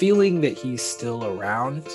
[0.00, 1.86] feeling that he's still around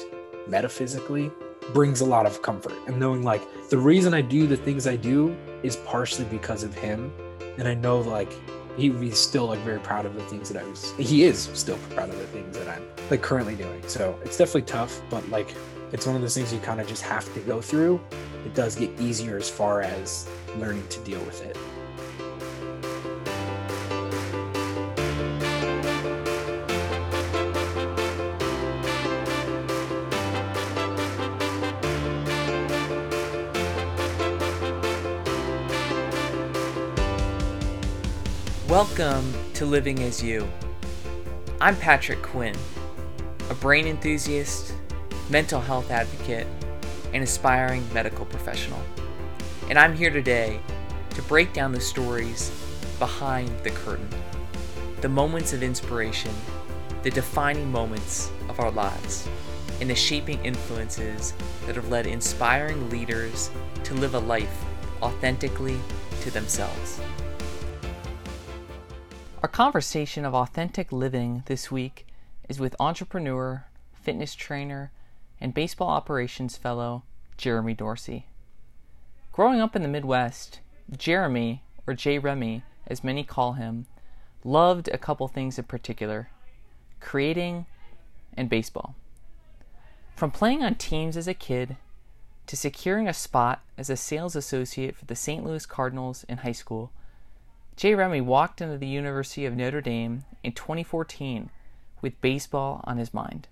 [0.48, 1.32] metaphysically
[1.74, 2.76] brings a lot of comfort.
[2.86, 6.72] And knowing like the reason I do the things I do is partially because of
[6.76, 7.12] him.
[7.58, 8.32] And I know like
[8.78, 11.50] he, would be still like very proud of the things that I was he is
[11.56, 13.82] still proud of the things that I'm like currently doing.
[13.88, 15.56] So it's definitely tough but like
[15.92, 18.00] it's one of those things you kind of just have to go through.
[18.46, 21.58] It does get easier as far as learning to deal with it
[38.98, 40.48] Welcome to Living as You.
[41.60, 42.56] I'm Patrick Quinn,
[43.50, 44.74] a brain enthusiast,
[45.30, 46.48] mental health advocate,
[47.14, 48.82] and aspiring medical professional.
[49.70, 50.62] And I'm here today
[51.10, 52.52] to break down the stories
[52.98, 54.08] behind the curtain,
[55.02, 56.32] the moments of inspiration,
[57.04, 59.28] the defining moments of our lives,
[59.82, 61.34] and the shaping influences
[61.66, 63.50] that have led inspiring leaders
[63.84, 64.64] to live a life
[65.02, 65.82] authentically
[66.22, 67.02] to themselves.
[69.56, 72.06] Conversation of authentic living this week
[72.50, 74.92] is with entrepreneur, fitness trainer,
[75.40, 77.04] and baseball operations fellow
[77.38, 78.26] Jeremy Dorsey.
[79.32, 80.60] Growing up in the Midwest,
[80.98, 82.20] Jeremy, or J.
[82.20, 83.86] Remy as many call him,
[84.44, 86.28] loved a couple things in particular
[87.00, 87.66] creating
[88.36, 88.94] and baseball.
[90.18, 91.78] From playing on teams as a kid
[92.48, 95.46] to securing a spot as a sales associate for the St.
[95.46, 96.92] Louis Cardinals in high school
[97.78, 97.94] J.
[97.94, 101.50] Remy walked into the University of Notre Dame in 2014
[102.02, 103.50] with baseball on his mind.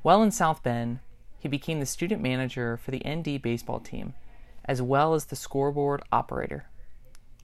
[0.00, 1.00] While in South Bend,
[1.38, 4.14] he became the student manager for the ND baseball team,
[4.64, 6.64] as well as the scoreboard operator,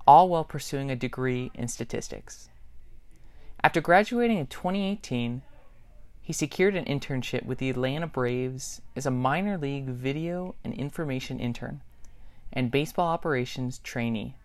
[0.07, 2.49] all while pursuing a degree in statistics.
[3.63, 5.43] After graduating in 2018,
[6.23, 11.39] he secured an internship with the Atlanta Braves as a minor league video and information
[11.39, 11.83] intern
[12.51, 14.37] and baseball operations trainee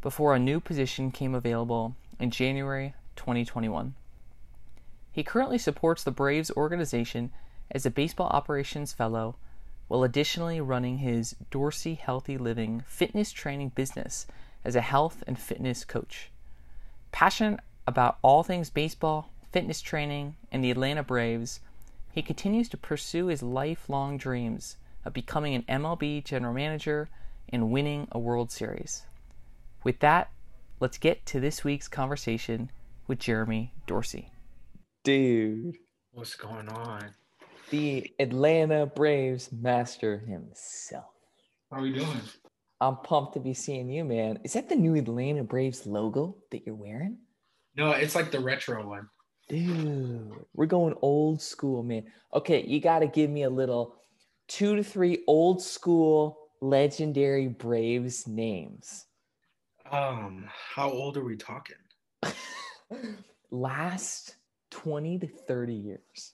[0.00, 3.94] before a new position came available in January 2021.
[5.12, 7.30] He currently supports the Braves organization
[7.70, 9.36] as a baseball operations fellow
[9.88, 14.26] while additionally running his Dorsey Healthy Living fitness training business
[14.64, 16.30] as a health and fitness coach.
[17.12, 21.60] Passionate about all things baseball, fitness training, and the Atlanta Braves,
[22.12, 27.08] he continues to pursue his lifelong dreams of becoming an MLB general manager
[27.48, 29.04] and winning a World Series.
[29.86, 30.32] With that,
[30.80, 32.72] let's get to this week's conversation
[33.06, 34.32] with Jeremy Dorsey.
[35.04, 35.76] Dude,
[36.10, 37.14] what's going on?
[37.70, 41.12] The Atlanta Braves master himself.
[41.70, 42.20] How are you doing?
[42.80, 44.40] I'm pumped to be seeing you, man.
[44.42, 47.18] Is that the new Atlanta Braves logo that you're wearing?
[47.76, 49.08] No, it's like the retro one.
[49.48, 52.06] Dude, we're going old school, man.
[52.34, 53.94] Okay, you got to give me a little
[54.48, 59.05] two to three old school legendary Braves names.
[59.90, 61.76] Um, how old are we talking?
[63.50, 64.36] Last
[64.70, 66.32] 20 to 30 years.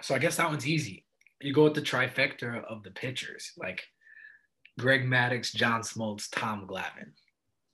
[0.00, 1.04] So I guess that one's easy.
[1.40, 3.82] You go with the trifecta of the pitchers, like
[4.78, 7.12] Greg Maddux, John Smoltz, Tom Glavine.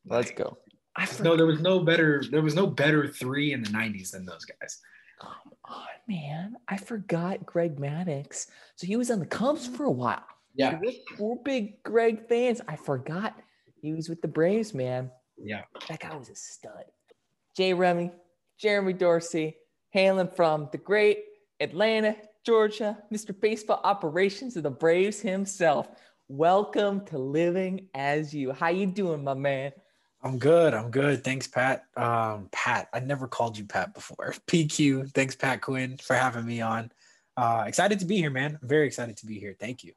[0.06, 0.58] Let's go.
[0.96, 2.22] I no, there was no better.
[2.30, 4.78] There was no better three in the '90s than those guys.
[5.20, 6.56] Come on, man!
[6.66, 8.46] I forgot Greg Maddux.
[8.74, 10.24] So he was on the Cubs for a while.
[10.54, 12.60] Yeah, we're, we're big Greg fans.
[12.66, 13.36] I forgot
[13.80, 15.10] he was with the Braves, man.
[15.36, 15.62] Yeah.
[15.88, 16.84] That guy was a stud.
[17.56, 18.10] Jay Remy,
[18.58, 19.56] Jeremy Dorsey,
[19.90, 21.24] hailing from the great
[21.60, 23.38] Atlanta, Georgia, Mr.
[23.38, 25.88] Baseball Operations of the Braves himself.
[26.28, 28.52] Welcome to Living as You.
[28.52, 29.72] How you doing, my man?
[30.22, 30.74] I'm good.
[30.74, 31.22] I'm good.
[31.22, 31.84] Thanks, Pat.
[31.96, 34.34] Um, Pat, I never called you Pat before.
[34.48, 35.12] PQ.
[35.12, 36.90] Thanks, Pat Quinn, for having me on.
[37.36, 38.58] Uh, excited to be here, man.
[38.60, 39.54] I'm very excited to be here.
[39.58, 39.92] Thank you.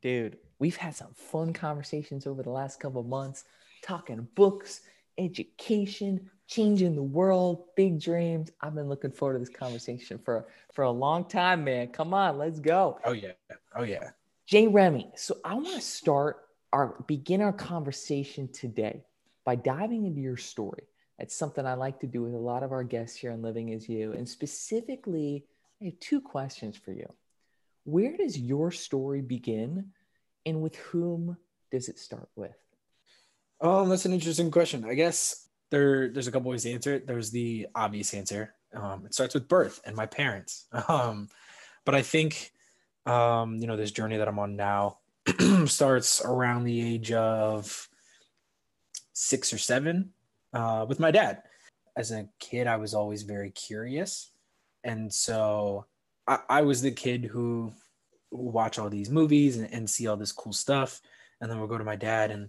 [0.00, 3.44] Dude, we've had some fun conversations over the last couple of months
[3.82, 4.80] talking books,
[5.18, 8.50] education, changing the world, big dreams.
[8.60, 11.88] I've been looking forward to this conversation for for a long time, man.
[11.88, 12.98] Come on, let's go.
[13.04, 13.32] Oh yeah.
[13.76, 14.10] Oh yeah.
[14.46, 15.12] Jay Remy.
[15.16, 19.04] So I want to start our begin our conversation today
[19.44, 20.84] by diving into your story.
[21.18, 23.72] It's something I like to do with a lot of our guests here on Living
[23.72, 24.12] as You.
[24.12, 25.44] And specifically,
[25.80, 27.06] I have two questions for you.
[27.84, 29.92] Where does your story begin
[30.46, 31.36] and with whom
[31.70, 32.56] does it start with?
[33.60, 34.84] Um, that's an interesting question.
[34.84, 37.06] I guess there there's a couple ways to answer it.
[37.06, 38.54] There's the obvious answer.
[38.74, 40.66] Um, it starts with birth and my parents.
[40.88, 41.28] Um,
[41.84, 42.52] but I think
[43.06, 44.98] um, you know, this journey that I'm on now
[45.66, 47.88] starts around the age of
[49.12, 50.10] six or seven
[50.52, 51.42] uh, with my dad.
[51.96, 54.30] As a kid, I was always very curious.
[54.82, 55.86] And so
[56.26, 57.72] I, I was the kid who
[58.36, 61.00] watch all these movies and, and see all this cool stuff.
[61.40, 62.48] And then we'll go to my dad and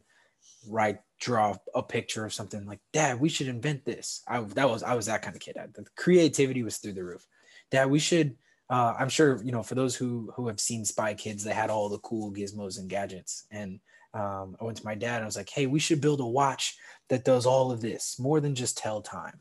[0.67, 4.21] write, draw a picture of something like, Dad, we should invent this.
[4.27, 5.57] I that was I was that kind of kid.
[5.73, 7.25] The creativity was through the roof.
[7.71, 8.35] Dad, we should.
[8.69, 11.69] Uh, I'm sure you know for those who who have seen Spy Kids, they had
[11.69, 13.45] all the cool gizmos and gadgets.
[13.51, 13.79] And
[14.13, 16.25] um, I went to my dad and I was like, Hey, we should build a
[16.25, 16.77] watch
[17.09, 19.39] that does all of this more than just tell time.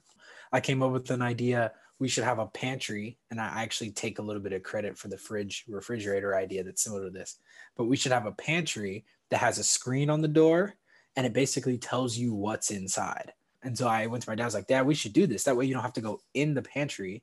[0.52, 4.19] I came up with an idea we should have a pantry and i actually take
[4.19, 7.38] a little bit of credit for the fridge refrigerator idea that's similar to this
[7.76, 10.75] but we should have a pantry that has a screen on the door
[11.17, 13.32] and it basically tells you what's inside.
[13.62, 15.44] And so i went to my dad I was like dad we should do this.
[15.44, 17.23] That way you don't have to go in the pantry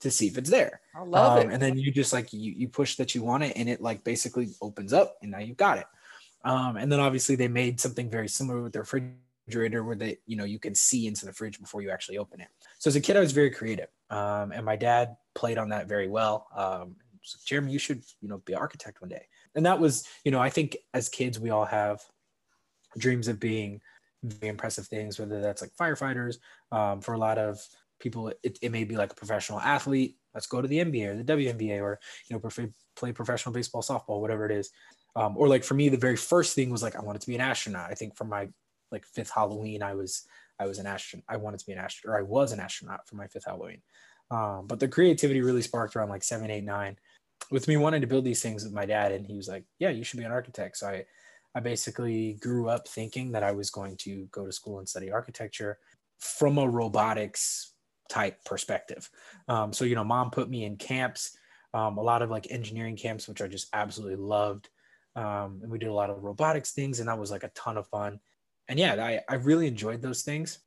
[0.00, 0.80] to see if it's there.
[0.94, 3.44] I love um, it and then you just like you, you push that you want
[3.44, 5.86] it and it like basically opens up and now you've got it.
[6.44, 8.84] Um, and then obviously they made something very similar with their
[9.46, 12.40] refrigerator where they you know you can see into the fridge before you actually open
[12.40, 12.48] it
[12.78, 15.88] so as a kid i was very creative um, and my dad played on that
[15.88, 16.48] very well.
[16.56, 19.26] Um, so Jeremy, you should, you know, be an architect one day.
[19.54, 22.00] And that was, you know, I think as kids, we all have
[22.98, 23.80] dreams of being
[24.22, 26.36] very impressive things, whether that's like firefighters.
[26.70, 27.60] Um, for a lot of
[27.98, 30.16] people, it, it may be like a professional athlete.
[30.34, 31.98] Let's go to the NBA or the WNBA or,
[32.28, 34.70] you know, play professional baseball, softball, whatever it is.
[35.16, 37.34] Um, or like for me, the very first thing was like, I wanted to be
[37.34, 37.90] an astronaut.
[37.90, 38.48] I think for my
[38.96, 40.26] like fifth Halloween, I was
[40.58, 41.24] I was an astronaut.
[41.28, 43.82] I wanted to be an astronaut, or I was an astronaut for my fifth Halloween.
[44.30, 46.96] Um, but the creativity really sparked around like seven, eight, nine,
[47.50, 49.12] with me wanting to build these things with my dad.
[49.12, 51.04] And he was like, "Yeah, you should be an architect." So I,
[51.54, 55.10] I basically grew up thinking that I was going to go to school and study
[55.10, 55.78] architecture
[56.18, 57.74] from a robotics
[58.08, 59.10] type perspective.
[59.48, 61.36] Um, so you know, mom put me in camps,
[61.74, 64.70] um, a lot of like engineering camps, which I just absolutely loved.
[65.14, 67.76] Um, and we did a lot of robotics things, and that was like a ton
[67.76, 68.20] of fun
[68.68, 70.58] and yeah, I, I really enjoyed those things.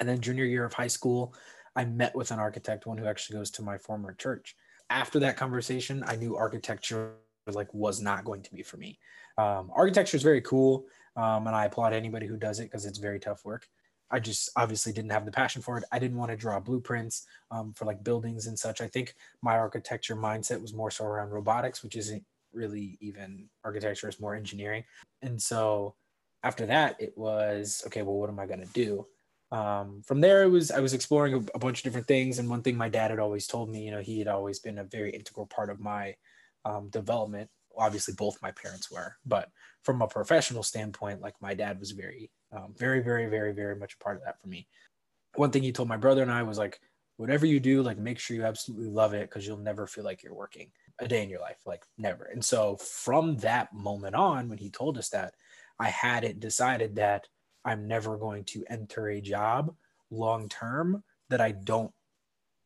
[0.00, 1.34] And then junior year of high school,
[1.76, 4.56] I met with an architect, one who actually goes to my former church.
[4.90, 7.14] After that conversation, I knew architecture
[7.46, 8.98] like was not going to be for me.
[9.38, 12.98] Um, architecture is very cool, um, and I applaud anybody who does it because it's
[12.98, 13.66] very tough work.
[14.10, 15.84] I just obviously didn't have the passion for it.
[15.90, 18.82] I didn't want to draw blueprints um, for like buildings and such.
[18.82, 22.22] I think my architecture mindset was more so around robotics, which isn't
[22.52, 24.84] really even architecture; it's more engineering.
[25.22, 25.94] And so
[26.42, 28.02] after that, it was okay.
[28.02, 29.06] Well, what am I going to do?
[29.52, 32.48] Um, from there, it was I was exploring a, a, bunch of different things, and
[32.48, 34.84] one thing my dad had always told me, you know, he had always been a
[34.84, 36.14] very integral part of my
[36.64, 37.50] um, development.
[37.76, 39.50] Obviously, both my parents were, but
[39.82, 43.94] from a professional standpoint, like my dad was very, um, very, very, very, very much
[43.94, 44.66] a part of that for me.
[45.34, 46.78] One thing he told my brother and I was like,
[47.16, 50.22] whatever you do, like make sure you absolutely love it because you'll never feel like
[50.22, 52.24] you're working a day in your life, like never.
[52.24, 55.34] And so from that moment on, when he told us that,
[55.82, 57.26] I had it decided that
[57.64, 59.74] I'm never going to enter a job
[60.12, 61.90] long term that I don't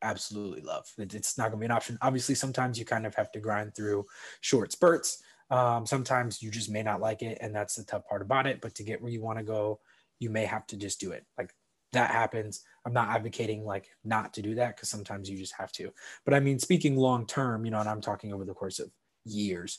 [0.03, 0.85] absolutely love.
[0.99, 1.97] It's not going to be an option.
[2.03, 4.05] Obviously, sometimes you kind of have to grind through
[4.43, 5.23] short spurts.
[5.51, 8.61] Um, sometimes you just may not like it, and that's the tough part about it.
[8.61, 9.81] But to get where you want to go,
[10.19, 11.25] you may have to just do it.
[11.39, 11.55] Like
[11.93, 12.65] that happens.
[12.85, 15.91] I'm not advocating like not to do that because sometimes you just have to.
[16.27, 18.91] But I mean, speaking long term, you know, and I'm talking over the course of
[19.25, 19.79] years,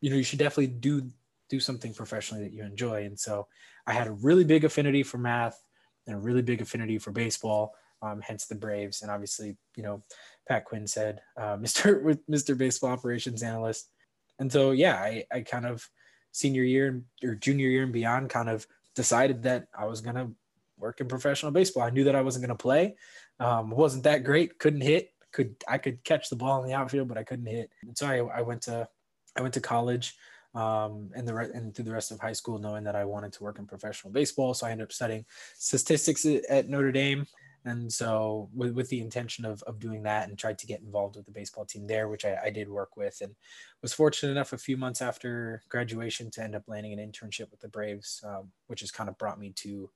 [0.00, 1.10] you know, you should definitely do
[1.48, 3.04] do something professionally that you enjoy.
[3.04, 3.46] And so
[3.86, 5.60] I had a really big affinity for math
[6.06, 9.02] and a really big affinity for baseball, um, hence the Braves.
[9.02, 10.02] And obviously, you know,
[10.48, 12.18] Pat Quinn said, uh, Mr.
[12.30, 12.56] Mr.
[12.56, 13.90] Baseball Operations Analyst.
[14.38, 15.88] And so, yeah, I, I kind of
[16.32, 20.30] senior year or junior year and beyond kind of decided that I was going to
[20.78, 21.82] work in professional baseball.
[21.82, 22.96] I knew that I wasn't going to play.
[23.40, 24.58] Um, wasn't that great.
[24.58, 25.12] Couldn't hit.
[25.32, 27.70] Could I could catch the ball in the outfield, but I couldn't hit.
[27.82, 28.88] And so I, I went to
[29.36, 30.14] I went to college
[30.56, 33.32] um, and the re- and through the rest of high school, knowing that I wanted
[33.34, 34.54] to work in professional baseball.
[34.54, 35.26] So I ended up studying
[35.58, 37.26] statistics at Notre Dame,
[37.66, 41.16] and so with, with the intention of of doing that, and tried to get involved
[41.16, 43.34] with the baseball team there, which I, I did work with, and
[43.82, 47.60] was fortunate enough a few months after graduation to end up landing an internship with
[47.60, 49.90] the Braves, um, which has kind of brought me to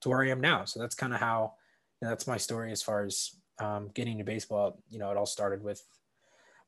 [0.00, 0.64] to where I am now.
[0.64, 1.54] So that's kind of how
[2.02, 4.82] that's my story as far as um, getting to baseball.
[4.88, 5.84] You know, it all started with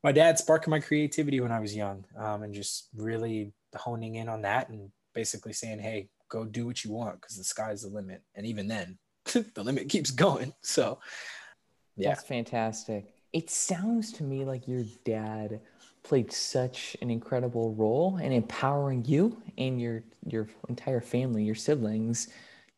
[0.03, 4.29] my dad sparking my creativity when I was young, um, and just really honing in
[4.29, 7.89] on that and basically saying, "Hey, go do what you want because the sky's the
[7.89, 10.53] limit." And even then, the limit keeps going.
[10.63, 10.99] So,
[11.97, 13.15] yeah, that's fantastic.
[13.33, 15.61] It sounds to me like your dad
[16.03, 22.29] played such an incredible role in empowering you and your your entire family, your siblings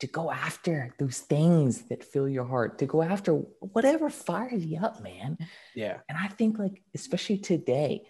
[0.04, 4.78] to go after those things that fill your heart, to go after whatever fires you
[4.78, 5.38] up, man.
[5.74, 5.98] Yeah.
[6.08, 8.02] And I think, like, especially today,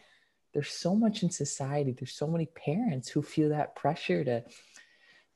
[0.52, 4.44] there's so much in society, there's so many parents who feel that pressure to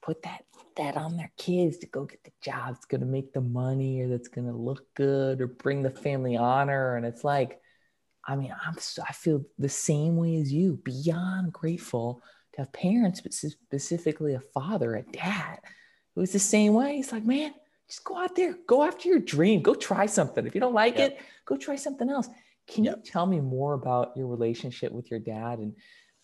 [0.02, 0.44] put that
[0.76, 4.00] that on their kids to go get the job that's going to make the money
[4.00, 7.60] or that's going to look good or bring the family honor and it's like
[8.24, 12.20] I mean, I'm so, I feel the same way as you, beyond grateful
[12.52, 15.60] to have parents, but specifically a father, a dad,
[16.18, 16.96] who was the same way.
[16.96, 17.54] He's like, man,
[17.86, 20.44] just go out there, go after your dream, go try something.
[20.44, 21.12] If you don't like yep.
[21.12, 22.28] it, go try something else.
[22.66, 22.96] Can yep.
[22.96, 25.76] you tell me more about your relationship with your dad and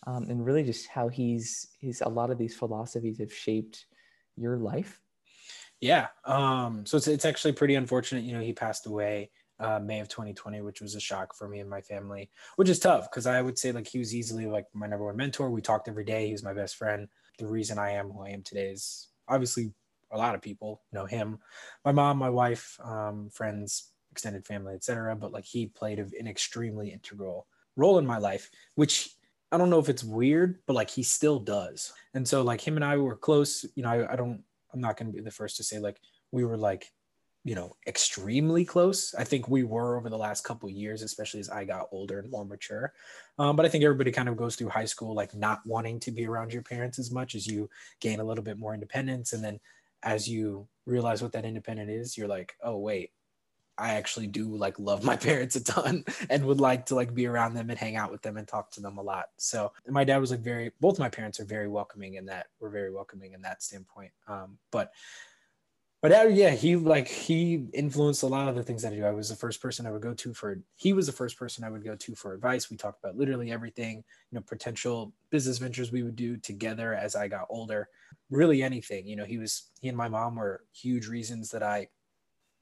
[0.05, 3.87] um, and really just how he's he's a lot of these philosophies have shaped
[4.37, 5.01] your life?
[5.81, 6.09] Yeah.
[6.25, 8.25] Um, so it's it's actually pretty unfortunate.
[8.25, 11.61] You know, he passed away uh, May of 2020, which was a shock for me
[11.61, 14.67] and my family, which is tough because I would say like he was easily like
[14.75, 15.51] my number one mentor.
[15.51, 16.27] We talked every day.
[16.27, 17.07] He was my best friend.
[17.39, 19.73] The reason I am who I am today is obviously
[20.15, 21.39] a lot of people know him,
[21.85, 25.15] my mom, my wife, um, friends, extended family, etc.
[25.17, 29.11] But like he played an extremely integral role in my life, which
[29.51, 31.93] I don't know if it's weird, but like he still does.
[32.15, 33.67] And so like him and I were close.
[33.75, 34.43] You know, I, I don't.
[34.73, 36.01] I'm not going to be the first to say like
[36.33, 36.91] we were like
[37.45, 41.51] you know extremely close i think we were over the last couple years especially as
[41.51, 42.93] i got older and more mature
[43.39, 46.11] um, but i think everybody kind of goes through high school like not wanting to
[46.11, 47.69] be around your parents as much as you
[48.01, 49.61] gain a little bit more independence and then
[50.05, 53.11] as you realize what that independent is you're like oh wait
[53.77, 57.27] i actually do like love my parents a ton and would like to like be
[57.27, 59.27] around them and hang out with them and talk to them a lot.
[59.37, 62.71] So my dad was like very both my parents are very welcoming in that we're
[62.71, 64.13] very welcoming in that standpoint.
[64.29, 64.93] Um, but
[66.05, 69.07] but uh, yeah, he like he influenced a lot of the things that I do.
[69.07, 70.61] I was the first person I would go to for.
[70.77, 72.69] He was the first person I would go to for advice.
[72.69, 77.17] We talked about literally everything, you know, potential business ventures we would do together as
[77.17, 77.89] I got older.
[78.29, 79.25] Really anything, you know.
[79.25, 81.89] He was he and my mom were huge reasons that I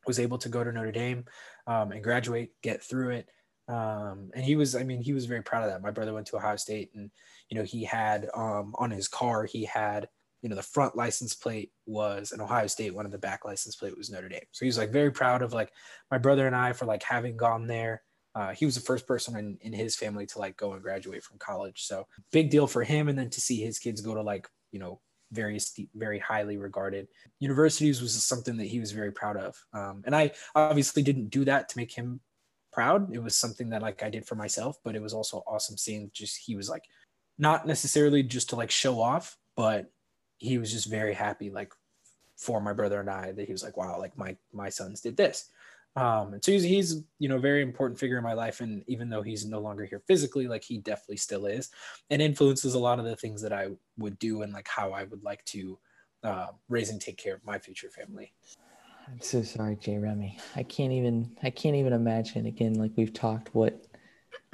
[0.06, 1.24] was able to go to Notre Dame
[1.66, 3.28] um, and graduate, get through it.
[3.66, 5.82] Um, and he was, I mean, he was very proud of that.
[5.82, 7.10] My brother went to Ohio State, and
[7.48, 10.06] you know, he had um, on his car, he had
[10.42, 13.76] you know the front license plate was an ohio state one of the back license
[13.76, 14.40] plate was notre dame.
[14.50, 15.72] So he was like very proud of like
[16.10, 18.02] my brother and i for like having gone there.
[18.34, 21.22] Uh, he was the first person in, in his family to like go and graduate
[21.22, 21.84] from college.
[21.84, 24.80] So big deal for him and then to see his kids go to like you
[24.80, 27.08] know various very highly regarded
[27.38, 29.56] universities was something that he was very proud of.
[29.72, 32.20] Um, and i obviously didn't do that to make him
[32.72, 33.14] proud.
[33.14, 36.10] It was something that like i did for myself but it was also awesome seeing
[36.12, 36.84] just he was like
[37.38, 39.90] not necessarily just to like show off but
[40.42, 41.72] he was just very happy, like
[42.36, 45.16] for my brother and I, that he was like, wow, like my my sons did
[45.16, 45.48] this.
[45.94, 48.82] Um, and so he's, he's you know a very important figure in my life, and
[48.88, 51.70] even though he's no longer here physically, like he definitely still is,
[52.10, 53.68] and influences a lot of the things that I
[53.98, 55.78] would do and like how I would like to
[56.24, 58.32] uh, raise and take care of my future family.
[59.06, 60.38] I'm so sorry, Jay Remy.
[60.56, 63.86] I can't even I can't even imagine again, like we've talked, what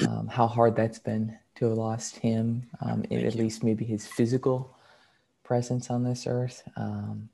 [0.07, 4.78] um, how hard that's been to have lost him, um, at least maybe his physical
[5.49, 6.63] presence on this earth.
[6.77, 7.31] Um,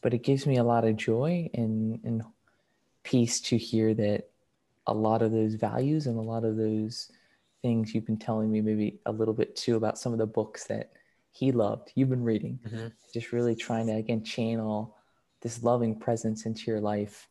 [0.00, 2.22] but it gives me a lot of joy and, and
[3.02, 4.28] peace to hear that
[4.86, 7.10] a lot of those values and a lot of those
[7.60, 10.64] things you've been telling me maybe a little bit too about some of the books
[10.64, 10.92] that
[11.32, 12.88] he loved you've been reading mm-hmm.
[13.12, 14.96] just really trying to again channel
[15.40, 17.28] this loving presence into your life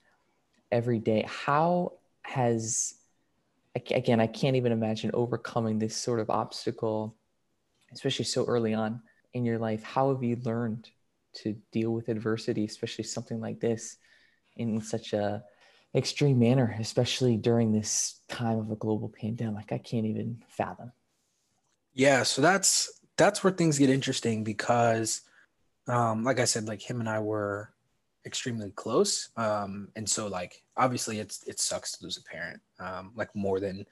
[0.72, 1.92] every day how
[2.22, 2.96] has
[3.76, 7.16] again i can't even imagine overcoming this sort of obstacle
[7.92, 9.02] especially so early on
[9.34, 10.90] in your life, how have you learned
[11.34, 13.98] to deal with adversity, especially something like this,
[14.58, 15.44] in such a
[15.96, 19.72] extreme manner, especially during this time of a global pandemic?
[19.72, 20.92] I can't even fathom.
[21.94, 25.22] Yeah, so that's that's where things get interesting because,
[25.88, 27.74] um, like I said, like him and I were
[28.26, 33.12] extremely close, um, and so like obviously it's it sucks to lose a parent, um,
[33.16, 33.86] like more than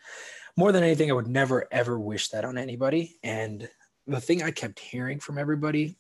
[0.55, 3.69] more than anything, I would never ever wish that on anybody, and
[4.09, 5.97] the thing I kept hearing from everybody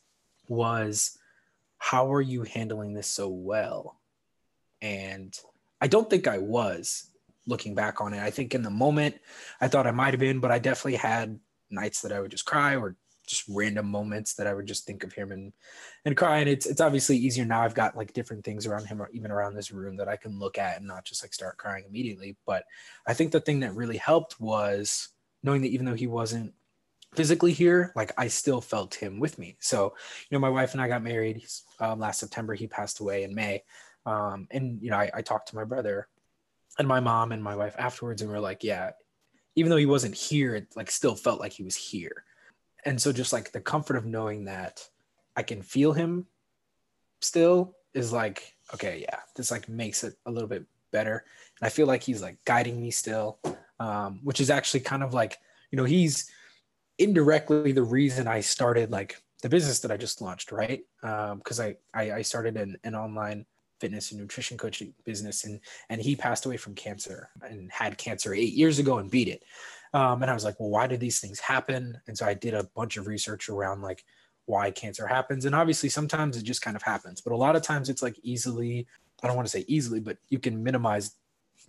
[0.47, 1.17] was,
[1.77, 3.99] How are you handling this so well?
[4.81, 5.37] And
[5.81, 7.09] I don't think I was
[7.47, 8.21] looking back on it.
[8.21, 9.15] I think in the moment,
[9.59, 11.39] I thought I might have been, but I definitely had
[11.69, 12.95] nights that I would just cry or
[13.27, 15.53] just random moments that I would just think of him and
[16.03, 16.39] and cry.
[16.39, 17.61] And it's it's obviously easier now.
[17.61, 20.39] I've got like different things around him or even around this room that I can
[20.39, 22.37] look at and not just like start crying immediately.
[22.45, 22.63] But
[23.05, 25.09] I think the thing that really helped was
[25.43, 26.53] knowing that even though he wasn't
[27.13, 29.57] physically here, like I still felt him with me.
[29.59, 29.93] So,
[30.29, 31.45] you know, my wife and I got married
[31.79, 32.53] um, last September.
[32.53, 33.63] He passed away in May.
[34.05, 36.07] Um, and, you know, I, I talked to my brother
[36.77, 38.91] and my mom and my wife afterwards, and we are like, yeah,
[39.55, 42.23] even though he wasn't here, it like still felt like he was here.
[42.85, 44.87] And so just like the comfort of knowing that
[45.35, 46.27] I can feel him
[47.21, 51.25] still is like, okay, yeah, this like makes it a little bit better.
[51.59, 53.39] And I feel like he's like guiding me still,
[53.79, 55.37] um, which is actually kind of like,
[55.71, 56.31] you know, he's
[56.99, 60.83] indirectly the reason I started like the business that I just launched, right?
[61.01, 63.45] Because um, I, I, I started an, an online
[63.79, 68.33] fitness and nutrition coaching business and and he passed away from cancer and had cancer
[68.33, 69.43] eight years ago and beat it.
[69.93, 71.97] Um, and i was like well why did these things happen?
[72.07, 74.03] And so i did a bunch of research around like
[74.45, 75.45] why cancer happens.
[75.45, 78.19] And obviously sometimes it just kind of happens but a lot of times it's like
[78.21, 78.85] easily
[79.23, 81.15] i don't want to say easily but you can minimize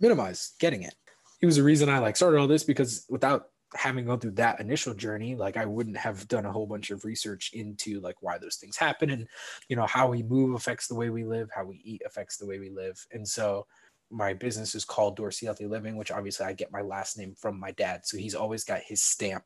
[0.01, 0.95] minimize getting it.
[1.39, 4.59] It was the reason i like started all this because without having gone through that
[4.59, 8.37] initial journey like i wouldn't have done a whole bunch of research into like why
[8.37, 9.27] those things happen and
[9.69, 12.45] you know how we move affects the way we live how we eat affects the
[12.45, 13.05] way we live.
[13.11, 13.65] And so
[14.09, 17.59] my business is called dorsey healthy living which obviously i get my last name from
[17.59, 18.01] my dad.
[18.05, 19.45] So he's always got his stamp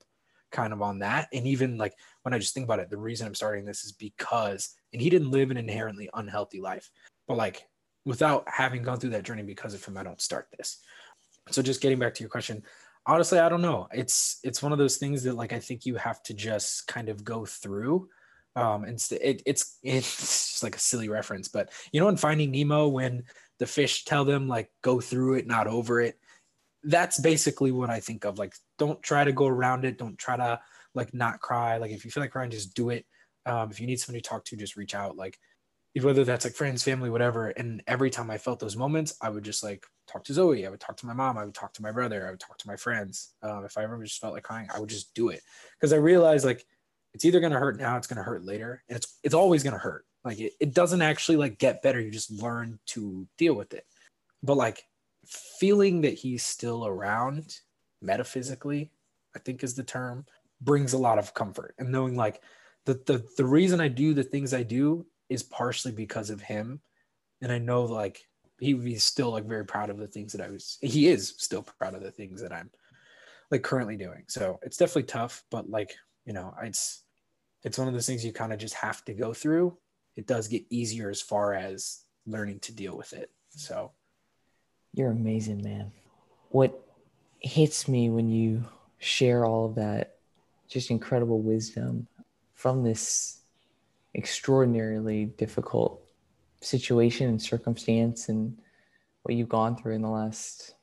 [0.52, 1.28] kind of on that.
[1.34, 3.92] And even like when i just think about it the reason i'm starting this is
[3.92, 6.90] because and he didn't live an inherently unhealthy life
[7.28, 7.68] but like
[8.06, 10.80] without having gone through that journey because of him i don't start this.
[11.52, 12.64] So just getting back to your question
[13.08, 13.88] honestly i don't know.
[13.92, 17.10] It's it's one of those things that like i think you have to just kind
[17.10, 18.10] of go through
[18.56, 22.52] um and it, it's it's just like a silly reference but you know in finding
[22.52, 23.24] nemo when
[23.60, 26.20] the fish tell them like go through it not over it
[26.84, 30.38] that's basically what i think of like don't try to go around it don't try
[30.38, 30.60] to
[30.94, 33.06] like not cry like if you feel like crying just do it
[33.46, 35.38] um if you need somebody to talk to just reach out like
[36.04, 39.44] whether that's like friends family whatever and every time i felt those moments i would
[39.44, 40.66] just like talk to Zoe.
[40.66, 41.38] I would talk to my mom.
[41.38, 42.28] I would talk to my brother.
[42.28, 43.34] I would talk to my friends.
[43.42, 45.42] Um, if I ever just felt like crying, I would just do it
[45.80, 46.66] because I realized like
[47.14, 50.06] it's either gonna hurt now, it's gonna hurt later, and it's it's always gonna hurt.
[50.24, 52.00] Like it, it doesn't actually like get better.
[52.00, 53.86] You just learn to deal with it.
[54.44, 54.84] But like
[55.26, 57.60] feeling that he's still around
[58.02, 58.92] metaphysically,
[59.36, 60.26] I think is the term,
[60.62, 61.76] brings a lot of comfort.
[61.80, 62.42] And knowing like
[62.86, 66.80] the the the reason I do the things I do is partially because of him.
[67.42, 68.22] And I know like
[68.60, 71.64] he he's still like very proud of the things that I was he is still
[71.64, 72.70] proud of the things that I'm
[73.52, 74.24] like currently doing.
[74.28, 77.04] So it's definitely tough, but like, you know, it's
[77.64, 79.78] it's one of those things you kind of just have to go through.
[80.16, 83.32] It does get easier as far as learning to deal with it.
[83.50, 83.92] So
[84.94, 85.92] you're amazing, man.
[86.50, 86.80] What
[87.40, 88.66] hits me when you
[89.00, 90.16] share all of that
[90.68, 92.08] just incredible wisdom
[92.54, 93.42] from this
[94.16, 96.02] extraordinarily difficult
[96.62, 98.58] situation and circumstance and
[99.24, 100.76] what you've gone through in the last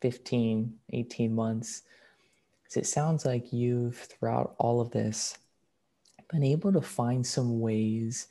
[0.00, 1.82] 15, 18 months.
[2.62, 5.36] Because it sounds like you've, throughout all of this,
[6.30, 8.28] been able to find some ways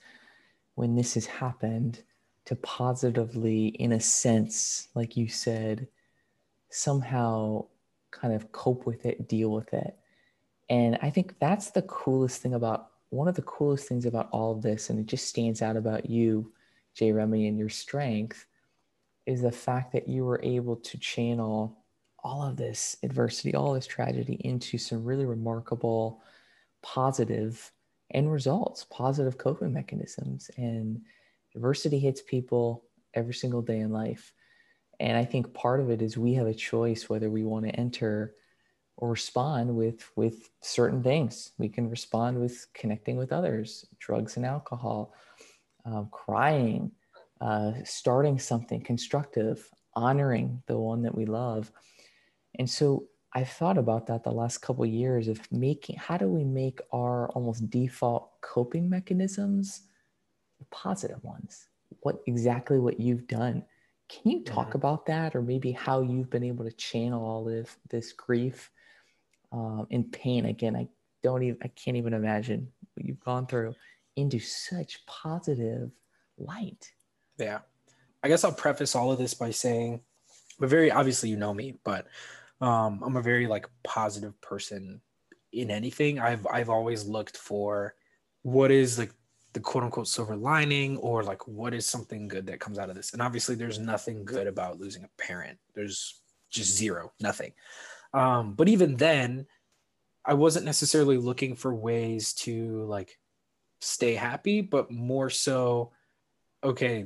[0.75, 2.01] when this has happened
[2.45, 5.87] to positively, in a sense, like you said,
[6.69, 7.65] somehow
[8.09, 9.95] kind of cope with it, deal with it.
[10.69, 14.51] And I think that's the coolest thing about one of the coolest things about all
[14.51, 16.51] of this, and it just stands out about you
[16.93, 18.45] Jay Remy, and your strength
[19.25, 21.77] is the fact that you were able to channel
[22.23, 26.21] all of this adversity, all this tragedy into some really remarkable
[26.81, 27.71] positive
[28.13, 30.51] end results, positive coping mechanisms.
[30.57, 31.01] And
[31.55, 34.33] adversity hits people every single day in life.
[34.99, 37.75] And I think part of it is we have a choice whether we want to
[37.75, 38.35] enter
[39.07, 41.51] respond with with certain things.
[41.57, 45.13] We can respond with connecting with others, drugs and alcohol
[45.85, 46.91] um, crying,
[47.39, 51.71] uh, starting something constructive, honoring the one that we love.
[52.59, 56.27] And so I've thought about that the last couple of years of making how do
[56.27, 59.83] we make our almost default coping mechanisms
[60.69, 61.67] positive ones?
[62.01, 63.63] What exactly what you've done?
[64.09, 64.75] Can you talk yeah.
[64.75, 68.69] about that, or maybe how you've been able to channel all of this grief
[69.51, 70.45] um, pain?
[70.45, 70.87] Again, I
[71.23, 73.75] don't even I can't even imagine what you've gone through
[74.15, 75.91] into such positive
[76.37, 76.91] light.
[77.37, 77.59] Yeah.
[78.23, 80.01] I guess I'll preface all of this by saying,
[80.59, 82.07] but very obviously you know me, but
[82.59, 85.01] um, I'm a very like positive person
[85.51, 86.19] in anything.
[86.19, 87.95] I've I've always looked for
[88.43, 89.11] what is like
[89.53, 92.95] the quote unquote silver lining or like what is something good that comes out of
[92.95, 93.13] this.
[93.13, 95.57] And obviously there's nothing good about losing a parent.
[95.73, 97.53] There's just zero, nothing.
[98.13, 99.47] Um, but even then,
[100.25, 103.17] I wasn't necessarily looking for ways to like
[103.79, 105.91] stay happy, but more so,
[106.63, 107.05] okay,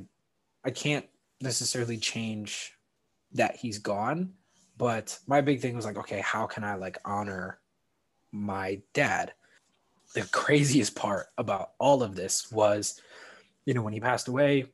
[0.64, 1.06] I can't
[1.40, 2.72] necessarily change
[3.32, 4.34] that he's gone.
[4.76, 7.58] But my big thing was like, okay, how can I like honor
[8.32, 9.32] my dad?
[10.14, 13.00] The craziest part about all of this was,
[13.64, 14.66] you know, when he passed away,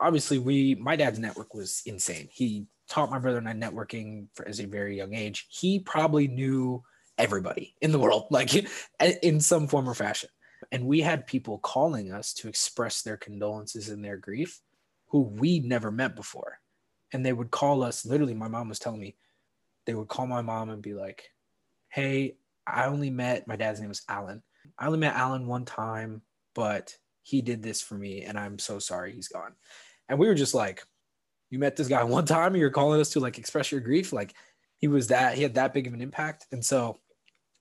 [0.00, 2.28] obviously we my dad's network was insane.
[2.30, 5.46] He taught my brother and I networking for, as a very young age.
[5.50, 6.82] He probably knew
[7.16, 8.54] everybody in the world, like
[9.00, 10.30] in some form or fashion.
[10.72, 14.60] And we had people calling us to express their condolences and their grief
[15.08, 16.58] who we never met before.
[17.12, 19.16] And they would call us, literally, my mom was telling me,
[19.86, 21.30] they would call my mom and be like,
[21.88, 24.42] Hey, I only met my dad's name was Alan.
[24.78, 26.20] I only met Alan one time,
[26.54, 29.54] but he did this for me and I'm so sorry he's gone.
[30.08, 30.82] And we were just like,
[31.50, 34.12] you met this guy one time and you're calling us to like express your grief.
[34.12, 34.34] Like
[34.78, 36.46] he was that, he had that big of an impact.
[36.52, 36.98] And so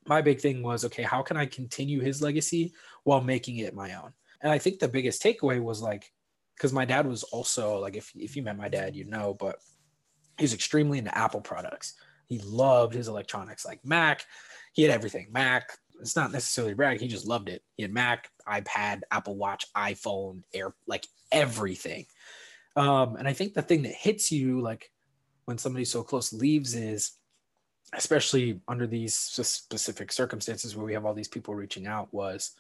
[0.05, 2.73] my big thing was, okay, how can I continue his legacy
[3.03, 4.13] while making it my own?
[4.41, 6.11] And I think the biggest takeaway was like,
[6.55, 9.57] because my dad was also like, if, if you met my dad, you'd know, but
[10.37, 11.93] he's extremely into Apple products.
[12.27, 14.25] He loved his electronics, like Mac.
[14.73, 15.27] He had everything.
[15.31, 15.71] Mac.
[15.99, 16.99] It's not necessarily brag.
[16.99, 17.63] He just loved it.
[17.75, 22.05] He had Mac, iPad, Apple Watch, iPhone, Air, like everything.
[22.77, 24.91] Um, and I think the thing that hits you, like
[25.45, 27.13] when somebody so close leaves, is
[27.93, 32.51] especially under these specific circumstances where we have all these people reaching out, was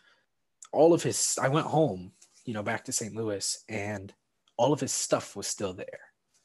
[0.73, 1.37] all of his.
[1.41, 2.11] I went home,
[2.45, 3.15] you know, back to St.
[3.15, 4.13] Louis, and
[4.57, 5.99] all of his stuff was still there.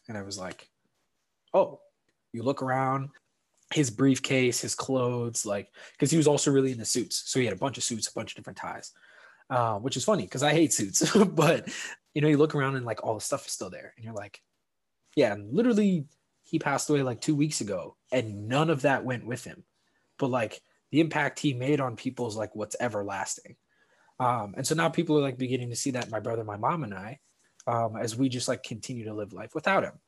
[0.08, 0.68] And I was like,
[1.54, 1.80] oh,
[2.32, 3.08] you look around,
[3.72, 7.22] his briefcase, his clothes, like, because he was also really into suits.
[7.26, 8.92] So he had a bunch of suits, a bunch of different ties,
[9.48, 11.16] uh, which is funny because I hate suits.
[11.28, 11.68] but,
[12.14, 13.92] you know, you look around and like all the stuff is still there.
[13.96, 14.40] And you're like,
[15.16, 16.06] yeah, and literally,
[16.44, 19.64] he passed away like two weeks ago and none of that went with him.
[20.18, 23.56] But like the impact he made on people's like what's everlasting.
[24.18, 26.84] Um, and so now people are like beginning to see that my brother, my mom,
[26.84, 27.20] and I,
[27.66, 29.98] um, as we just like continue to live life without him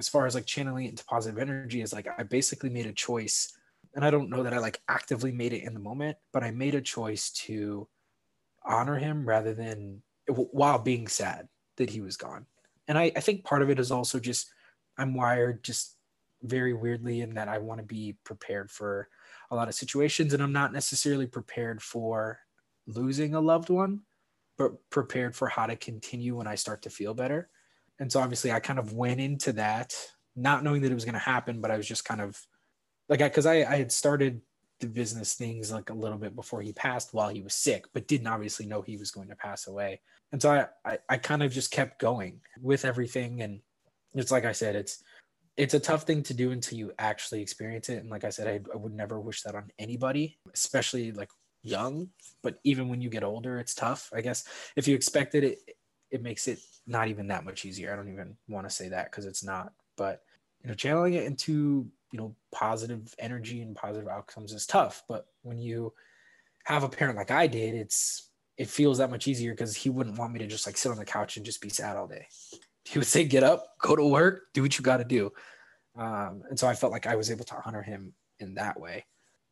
[0.00, 2.92] as far as like channeling it into positive energy is like I basically made a
[2.92, 3.52] choice
[3.94, 6.52] and I don't know that I like actively made it in the moment, but I
[6.52, 7.86] made a choice to
[8.64, 12.46] honor him rather than while being sad that he was gone.
[12.88, 14.52] And I, I think part of it is also just
[14.98, 15.96] I'm wired just
[16.42, 19.08] very weirdly in that I want to be prepared for
[19.50, 22.38] a lot of situations and I'm not necessarily prepared for
[22.86, 24.00] losing a loved one,
[24.58, 27.48] but prepared for how to continue when I start to feel better.
[27.98, 29.94] And so obviously I kind of went into that
[30.36, 32.40] not knowing that it was going to happen, but I was just kind of
[33.08, 34.40] like, I, cause I, I had started
[34.80, 38.08] the business things like a little bit before he passed while he was sick, but
[38.08, 40.00] didn't obviously know he was going to pass away.
[40.32, 43.42] And so I, I, I kind of just kept going with everything.
[43.42, 43.60] And
[44.14, 45.02] it's like I said, it's,
[45.56, 47.98] it's a tough thing to do until you actually experience it.
[47.98, 51.28] And like I said, I, I would never wish that on anybody, especially like
[51.62, 52.08] young,
[52.42, 54.10] but even when you get older, it's tough.
[54.14, 54.44] I guess
[54.76, 55.58] if you expect it, it,
[56.10, 57.92] it makes it not even that much easier.
[57.92, 59.72] I don't even want to say that because it's not.
[59.96, 60.22] But
[60.62, 65.02] you know, channeling it into you know positive energy and positive outcomes is tough.
[65.08, 65.92] But when you
[66.64, 70.18] have a parent like I did, it's it feels that much easier because he wouldn't
[70.18, 72.26] want me to just like sit on the couch and just be sad all day.
[72.84, 75.30] He would say, "Get up, go to work, do what you got to do."
[75.96, 79.04] Um, and so I felt like I was able to honor him in that way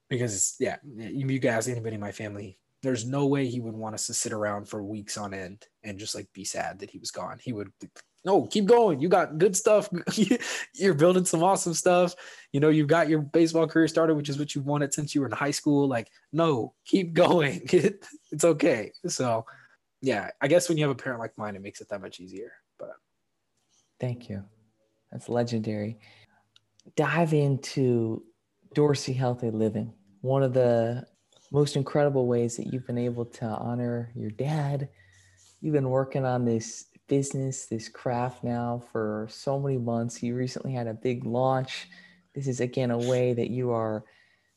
[0.09, 4.07] because yeah, you guys, anybody in my family there's no way he would want us
[4.07, 7.11] to sit around for weeks on end and just like be sad that he was
[7.11, 7.39] gone.
[7.43, 7.71] He would
[8.29, 9.01] no, keep going.
[9.01, 9.89] You got good stuff.
[10.75, 12.15] You're building some awesome stuff.
[12.53, 15.23] You know, you've got your baseball career started, which is what you wanted since you
[15.23, 15.89] were in high school.
[15.89, 17.63] Like, no, keep going.
[17.65, 18.93] it's okay.
[19.07, 19.47] So,
[20.03, 22.21] yeah, I guess when you have a parent like mine, it makes it that much
[22.21, 22.53] easier.
[22.79, 22.97] But
[23.99, 24.45] thank you.
[25.11, 25.99] That's legendary.
[26.97, 28.23] Dive into
[28.75, 29.95] Dorsey Healthy Living.
[30.21, 31.07] One of the
[31.51, 34.91] most incredible ways that you've been able to honor your dad.
[35.63, 40.23] You've been working on this business, this craft now for so many months.
[40.23, 41.89] You recently had a big launch.
[42.35, 44.05] This is again a way that you are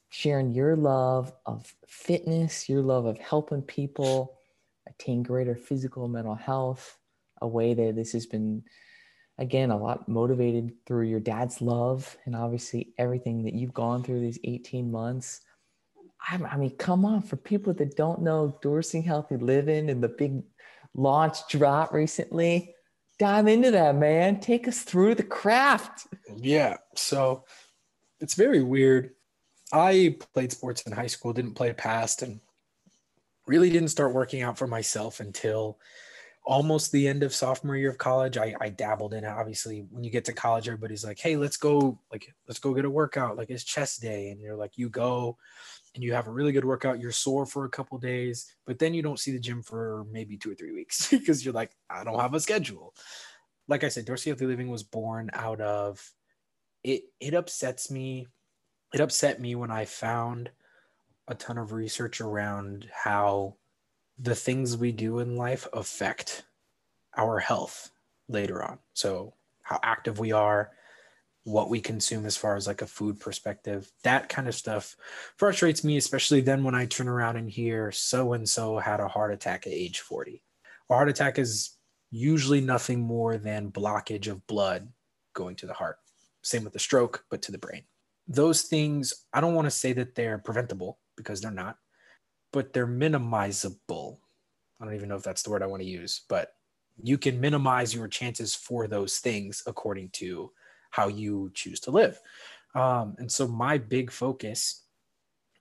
[0.09, 4.37] sharing your love of fitness, your love of helping people
[4.87, 6.97] attain greater physical and mental health,
[7.41, 8.63] a way that this has been
[9.37, 14.19] again a lot motivated through your dad's love and obviously everything that you've gone through
[14.19, 15.41] these 18 months
[16.29, 20.43] I, mean, come on, for people that don't know Dorsey Healthy Living and the big
[20.93, 22.75] launch drop recently,
[23.19, 24.39] dive into that, man.
[24.39, 26.07] Take us through the craft.
[26.37, 26.77] Yeah.
[26.95, 27.45] So
[28.19, 29.11] it's very weird.
[29.73, 32.41] I played sports in high school, didn't play past, and
[33.47, 35.79] really didn't start working out for myself until
[36.43, 38.37] almost the end of sophomore year of college.
[38.37, 39.29] I, I dabbled in it.
[39.29, 42.85] Obviously, when you get to college, everybody's like, hey, let's go, like, let's go get
[42.85, 43.37] a workout.
[43.37, 44.29] Like it's chest day.
[44.29, 45.37] And you're like, you go
[45.93, 48.93] and you have a really good workout, you're sore for a couple days, but then
[48.93, 52.03] you don't see the gym for maybe two or three weeks because you're like, I
[52.03, 52.93] don't have a schedule.
[53.67, 56.13] Like I said, Dorsey Healthy Living was born out of
[56.83, 57.03] it.
[57.19, 58.27] It upsets me.
[58.93, 60.51] It upset me when I found
[61.27, 63.55] a ton of research around how
[64.19, 66.43] the things we do in life affect
[67.17, 67.91] our health
[68.27, 68.79] later on.
[68.93, 70.71] So, how active we are,
[71.43, 73.91] what we consume as far as like a food perspective.
[74.03, 74.95] That kind of stuff
[75.37, 79.07] frustrates me, especially then when I turn around and hear so and so had a
[79.07, 80.43] heart attack at age 40.
[80.89, 81.77] A heart attack is
[82.11, 84.87] usually nothing more than blockage of blood
[85.33, 85.97] going to the heart.
[86.43, 87.83] Same with the stroke, but to the brain.
[88.27, 91.77] Those things, I don't want to say that they're preventable because they're not,
[92.53, 94.17] but they're minimizable.
[94.79, 96.53] I don't even know if that's the word I want to use, but
[97.01, 100.51] you can minimize your chances for those things according to
[100.91, 102.19] how you choose to live.
[102.75, 104.83] Um, and so my big focus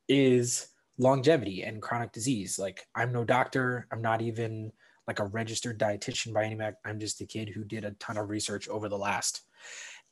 [0.09, 2.59] is longevity and chronic disease.
[2.59, 4.73] Like I'm no doctor, I'm not even
[5.07, 6.77] like a registered dietitian by any means.
[6.85, 9.43] I'm just a kid who did a ton of research over the last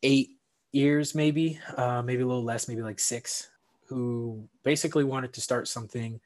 [0.02, 0.30] eight
[0.72, 3.48] years, maybe, uh, maybe a little less, maybe like six,
[3.88, 6.20] who basically wanted to start something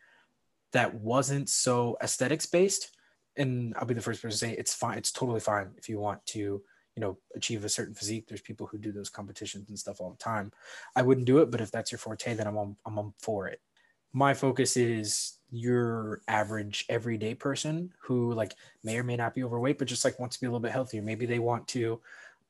[0.73, 2.91] that wasn't so aesthetics based.
[3.37, 4.99] And I'll be the first person to say it's fine.
[4.99, 6.63] It's totally fine if you want to,
[6.97, 8.27] you know, achieve a certain physique.
[8.29, 10.53] There's people who do those competitions and stuff all the time.
[10.95, 13.49] I wouldn't do it, but if that's your forte, then I'm on, I'm on for
[13.49, 13.61] it.
[14.13, 19.79] My focus is your average everyday person who like may or may not be overweight,
[19.79, 21.03] but just like wants to be a little bit healthier.
[21.03, 22.01] Maybe they want to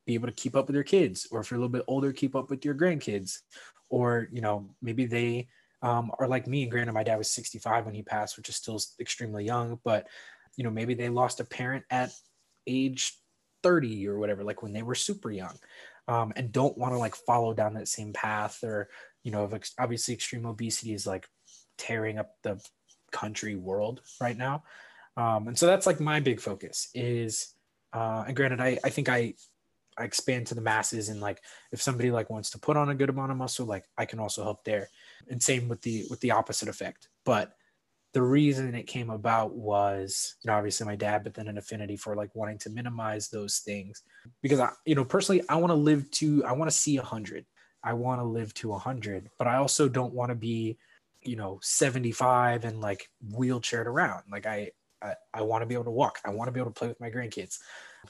[0.06, 2.12] be able to keep up with their kids, or if you're a little bit older,
[2.12, 3.40] keep up with your grandkids,
[3.88, 5.48] or you know maybe they
[5.82, 6.62] um, are like me.
[6.62, 10.08] And granted, my dad was 65 when he passed, which is still extremely young, but
[10.56, 12.12] you know maybe they lost a parent at
[12.66, 13.18] age
[13.62, 15.56] 30 or whatever, like when they were super young,
[16.08, 18.88] um, and don't want to like follow down that same path, or
[19.22, 19.48] you know,
[19.78, 21.26] obviously extreme obesity is like
[21.78, 22.60] tearing up the
[23.12, 24.64] country world right now.
[25.16, 27.54] Um, and so that's like my big focus is,
[27.92, 29.34] uh, and granted, I, I think I
[29.98, 32.94] I expand to the masses and like if somebody like wants to put on a
[32.94, 34.88] good amount of muscle like i can also help there
[35.28, 37.54] and same with the with the opposite effect but
[38.12, 41.96] the reason it came about was you know obviously my dad but then an affinity
[41.96, 44.02] for like wanting to minimize those things.
[44.42, 47.44] Because i you know personally i want to live to i want to see 100
[47.82, 50.78] i want to live to 100 but i also don't want to be
[51.22, 54.24] you know 75 and like wheelchaired around.
[54.30, 54.70] Like i
[55.02, 56.18] i, I want to be able to walk.
[56.24, 57.58] I want to be able to play with my grandkids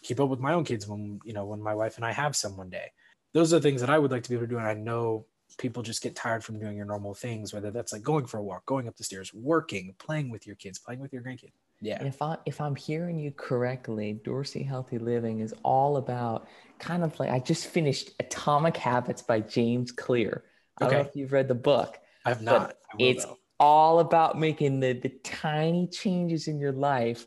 [0.01, 2.35] keep up with my own kids when you know when my wife and I have
[2.37, 2.91] some one day.
[3.35, 4.75] Those are the things that I would like to be able to do, and I
[4.75, 5.27] know
[5.59, 8.43] people just get tired from doing your normal things, whether that's like going for a
[8.43, 11.53] walk, going up the stairs, working, playing with your kids, playing with your grandkids.
[11.81, 11.97] Yeah.
[11.99, 16.47] And if I if I'm hearing you correctly, Dorsey Healthy Living is all about
[16.79, 20.45] kind of like I just finished Atomic Habits by James Clear.
[20.79, 21.99] I don't know if you've read the book.
[22.25, 22.77] I have not.
[22.93, 23.38] I it's though.
[23.59, 27.27] all about making the the tiny changes in your life,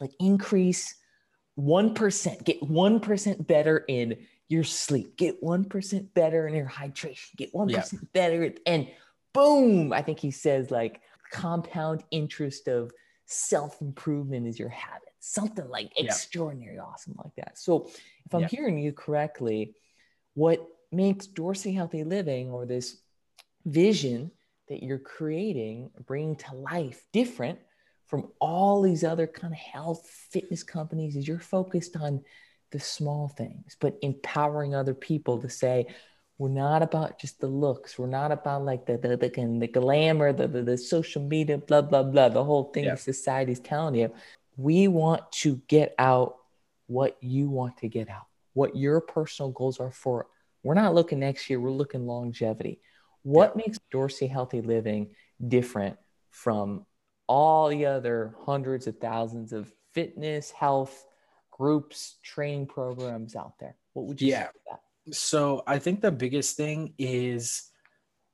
[0.00, 0.94] like increase
[1.58, 4.16] 1%, get 1% better in
[4.50, 7.98] your sleep, get 1% better in your hydration, get 1% yeah.
[8.12, 8.52] better.
[8.66, 8.88] And
[9.32, 12.90] boom, I think he says like compound interest of
[13.26, 16.06] self improvement is your habit, something like yeah.
[16.06, 17.58] extraordinary, awesome like that.
[17.58, 17.90] So
[18.26, 18.48] if I'm yeah.
[18.48, 19.76] hearing you correctly,
[20.34, 22.96] what makes Dorsey Healthy Living or this
[23.64, 24.32] vision
[24.68, 27.60] that you're creating, bringing to life different
[28.06, 32.24] from all these other kind of health fitness companies is you're focused on
[32.70, 35.86] the small things but empowering other people to say
[36.40, 37.98] we're not about just the looks.
[37.98, 41.82] We're not about like the the, the, the glamour the, the, the social media blah
[41.82, 42.94] blah blah the whole thing yeah.
[42.94, 44.10] society's telling you.
[44.56, 46.36] We want to get out
[46.86, 50.26] what you want to get out what your personal goals are for.
[50.62, 51.60] We're not looking next year.
[51.60, 52.80] We're looking longevity.
[53.22, 53.62] What yeah.
[53.66, 55.10] makes dorsey healthy living
[55.46, 55.98] different
[56.30, 56.86] from
[57.26, 61.06] all the other hundreds of thousands of fitness, health
[61.60, 63.76] groups, training programs out there?
[63.92, 64.48] What would you yeah.
[65.12, 67.70] So I think the biggest thing is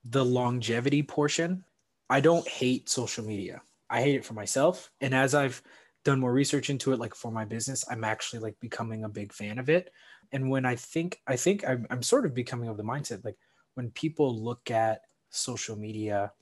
[0.05, 1.65] the longevity portion.
[2.09, 3.63] I don't hate social media.
[3.91, 4.93] I hate it for myself.
[5.01, 5.61] And as I've
[6.05, 9.33] done more research into it, like for my business, I'm actually like becoming a big
[9.33, 9.91] fan of it.
[10.31, 13.39] And when I think, I think I'm, I'm sort of becoming of the mindset, like
[13.75, 16.33] when people look at social media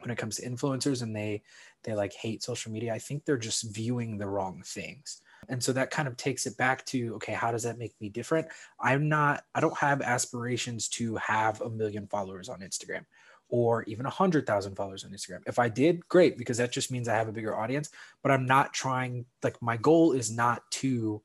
[0.00, 1.42] when it comes to influencers and they
[1.82, 5.72] they like hate social media i think they're just viewing the wrong things and so
[5.72, 8.48] that kind of takes it back to okay how does that make me different?
[8.80, 13.04] I'm not i don't have aspirations to have a million followers on instagram
[13.50, 15.40] or even a hundred thousand followers on instagram.
[15.46, 17.90] If i did great because that just means i have a bigger audience
[18.22, 21.22] but i'm not trying like my goal is not to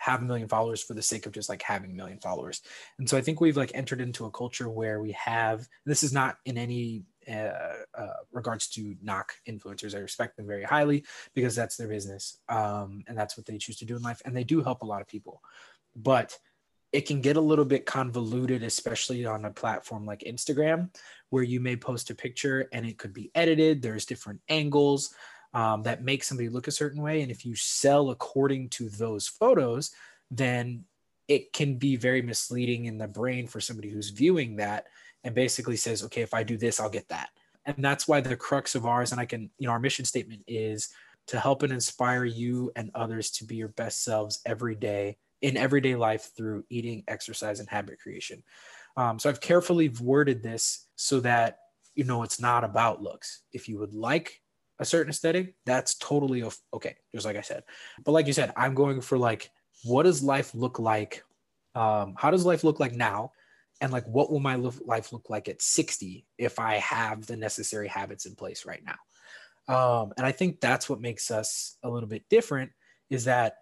[0.00, 2.62] have a million followers for the sake of just like having a million followers.
[2.98, 6.12] And so i think we've like entered into a culture where we have this is
[6.12, 7.52] not in any uh,
[7.94, 9.94] uh, regards to knock influencers.
[9.94, 11.04] I respect them very highly
[11.34, 14.22] because that's their business um, and that's what they choose to do in life.
[14.24, 15.42] And they do help a lot of people.
[15.94, 16.36] But
[16.92, 20.90] it can get a little bit convoluted, especially on a platform like Instagram,
[21.30, 23.80] where you may post a picture and it could be edited.
[23.80, 25.14] There's different angles
[25.54, 27.22] um, that make somebody look a certain way.
[27.22, 29.92] And if you sell according to those photos,
[30.30, 30.84] then
[31.28, 34.86] it can be very misleading in the brain for somebody who's viewing that
[35.24, 37.30] and basically says, okay, if I do this, I'll get that.
[37.66, 40.42] And that's why the crux of ours, and I can, you know, our mission statement
[40.46, 40.88] is
[41.26, 45.56] to help and inspire you and others to be your best selves every day in
[45.56, 48.42] everyday life through eating, exercise, and habit creation.
[48.96, 51.58] Um, so I've carefully worded this so that
[51.94, 53.42] you know it's not about looks.
[53.52, 54.40] If you would like
[54.78, 56.96] a certain aesthetic, that's totally okay.
[57.14, 57.62] Just like I said,
[58.04, 59.50] but like you said, I'm going for like,
[59.84, 61.22] what does life look like?
[61.74, 63.32] Um, how does life look like now?
[63.80, 67.88] And like, what will my life look like at 60 if I have the necessary
[67.88, 68.96] habits in place right now?
[69.74, 72.72] Um, and I think that's what makes us a little bit different
[73.08, 73.54] is that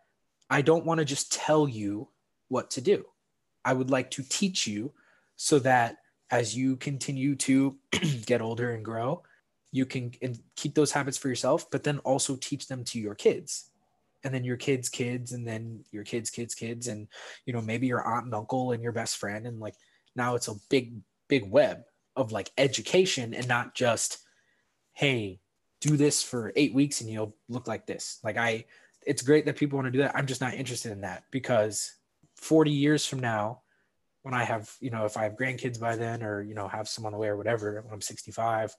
[0.51, 2.09] I don't want to just tell you
[2.49, 3.05] what to do.
[3.65, 4.93] I would like to teach you
[5.37, 5.99] so that
[6.31, 7.77] as you continue to
[8.27, 9.23] get older and grow,
[9.71, 10.13] you can
[10.57, 13.71] keep those habits for yourself, but then also teach them to your kids
[14.25, 17.07] and then your kids kids and then your kids kids kids and
[17.47, 19.75] you know maybe your aunt and uncle and your best friend and like
[20.19, 21.85] now it's a big big web
[22.17, 24.19] of like education and not just
[24.93, 25.41] hey
[25.81, 28.19] do this for eight weeks and you'll look like this.
[28.23, 28.65] Like i
[29.07, 30.15] it's great that people want to do that.
[30.15, 31.95] I'm just not interested in that because
[32.37, 33.63] 40 years from now
[34.23, 36.89] when i have you know if i have grandkids by then or you know have
[36.89, 38.75] some on the way or whatever when i'm 65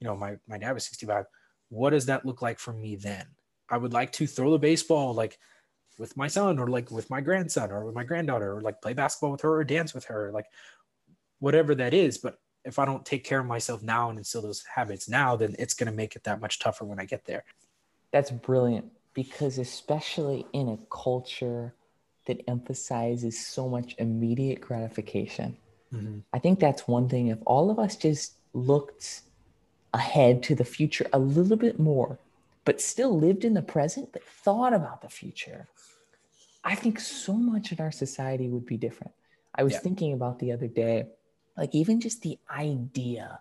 [0.00, 1.26] you know my, my dad was 65
[1.72, 3.26] what does that look like for me then?
[3.70, 5.38] I would like to throw the baseball like
[5.98, 8.92] with my son or like with my grandson or with my granddaughter or like play
[8.92, 10.30] basketball with her or dance with her.
[10.32, 10.44] Like
[11.42, 14.64] whatever that is but if i don't take care of myself now and instill those
[14.74, 17.44] habits now then it's going to make it that much tougher when i get there
[18.10, 21.74] that's brilliant because especially in a culture
[22.26, 25.56] that emphasizes so much immediate gratification
[25.92, 26.18] mm-hmm.
[26.32, 29.22] i think that's one thing if all of us just looked
[29.94, 32.18] ahead to the future a little bit more,
[32.64, 35.68] but still lived in the present, but thought about the future,
[36.64, 39.12] I think so much in our society would be different.
[39.54, 39.80] I was yeah.
[39.80, 41.06] thinking about the other day,
[41.56, 43.38] like even just the idea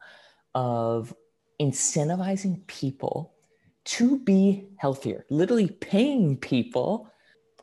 [0.54, 1.14] of
[1.62, 3.34] incentivizing people
[3.84, 7.12] to be healthier, literally paying people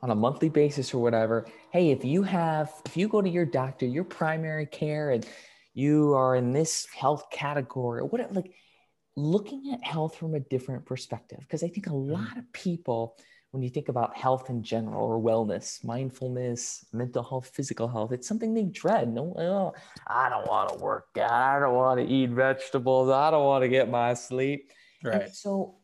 [0.03, 1.47] on a monthly basis or whatever.
[1.73, 5.27] Hey, if you have, if you go to your doctor, your primary care, and
[5.75, 8.53] you are in this health category or whatever, like
[9.17, 11.41] looking at health from a different perspective.
[11.41, 12.13] Because I think a mm-hmm.
[12.13, 13.17] lot of people,
[13.51, 18.29] when you think about health in general or wellness, mindfulness, mental health, physical health, it's
[18.29, 19.13] something they dread.
[19.13, 19.73] No, oh,
[20.07, 21.31] I don't want to work out.
[21.31, 23.09] I don't want to eat vegetables.
[23.09, 24.71] I don't want to get my sleep.
[25.03, 25.23] Right.
[25.23, 25.77] And so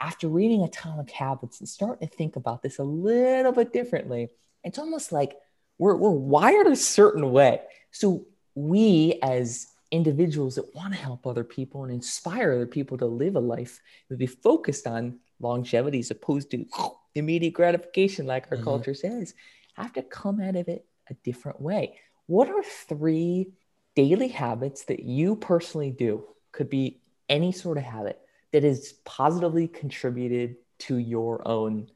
[0.00, 4.28] after reading Atomic Habits and starting to think about this a little bit differently,
[4.64, 5.36] it's almost like
[5.78, 7.60] we're, we're wired a certain way.
[7.92, 13.06] So we as individuals that want to help other people and inspire other people to
[13.06, 16.64] live a life that be focused on longevity as opposed to
[17.14, 18.64] immediate gratification, like our mm-hmm.
[18.64, 19.34] culture says,
[19.74, 21.98] have to come out of it a different way.
[22.26, 23.52] What are three
[23.94, 26.24] daily habits that you personally do?
[26.52, 28.20] Could be any sort of habit
[28.52, 31.88] that has positively contributed to your own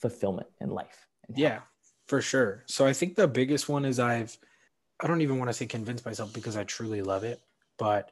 [0.00, 1.06] fulfillment in life.
[1.34, 1.60] Yeah,
[2.06, 2.64] for sure.
[2.66, 4.36] So I think the biggest one is I've
[5.00, 7.40] I don't even want to say convince myself because I truly love it,
[7.78, 8.10] but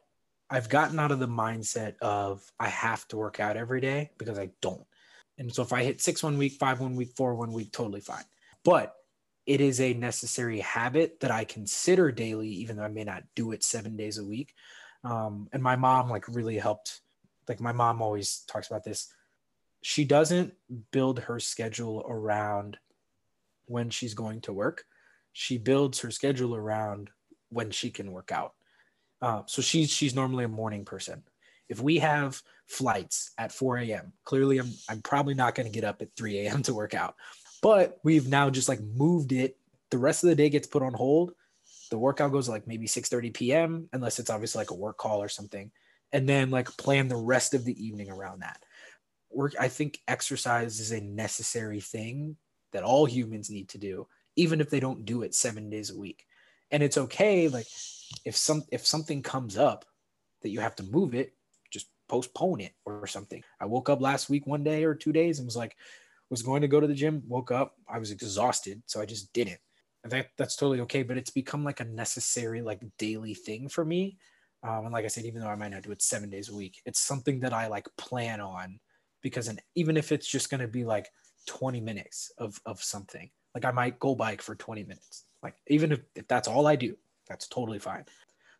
[0.49, 4.39] I've gotten out of the mindset of I have to work out every day because
[4.39, 4.85] I don't.
[5.37, 8.01] And so if I hit six one week, five one week, four one week, totally
[8.01, 8.23] fine.
[8.63, 8.95] But
[9.45, 13.51] it is a necessary habit that I consider daily, even though I may not do
[13.51, 14.53] it seven days a week.
[15.03, 17.01] Um, and my mom like really helped.
[17.47, 19.13] Like my mom always talks about this.
[19.81, 20.53] She doesn't
[20.91, 22.77] build her schedule around
[23.67, 24.83] when she's going to work
[25.37, 27.11] she builds her schedule around
[27.49, 28.55] when she can work out.
[29.21, 31.21] Uh, so she's she's normally a morning person.
[31.69, 35.83] If we have flights at 4 a.m., clearly I'm I'm probably not going to get
[35.83, 36.63] up at 3 a.m.
[36.63, 37.15] to work out.
[37.61, 39.57] But we've now just like moved it.
[39.89, 41.33] The rest of the day gets put on hold.
[41.89, 43.89] The workout goes like maybe 6:30 p.m.
[43.93, 45.71] unless it's obviously like a work call or something,
[46.11, 48.63] and then like plan the rest of the evening around that.
[49.31, 49.55] Work.
[49.59, 52.37] I think exercise is a necessary thing
[52.73, 55.97] that all humans need to do even if they don't do it seven days a
[55.97, 56.25] week.
[56.71, 57.67] And it's okay, like
[58.23, 59.85] if some if something comes up
[60.41, 61.33] that you have to move it,
[62.07, 63.43] postpone it or something.
[63.59, 65.75] I woke up last week one day or two days and was like,
[66.29, 69.31] was going to go to the gym, woke up, I was exhausted, so I just
[69.33, 69.59] didn't.
[70.03, 73.83] And that that's totally okay, but it's become like a necessary, like daily thing for
[73.83, 74.17] me.
[74.63, 76.55] Um, and like I said, even though I might not do it seven days a
[76.55, 78.79] week, it's something that I like plan on
[79.21, 81.09] because, and even if it's just going to be like
[81.47, 85.25] 20 minutes of, of something, like I might go bike for 20 minutes.
[85.43, 86.95] Like even if, if that's all I do,
[87.27, 88.05] that's totally fine.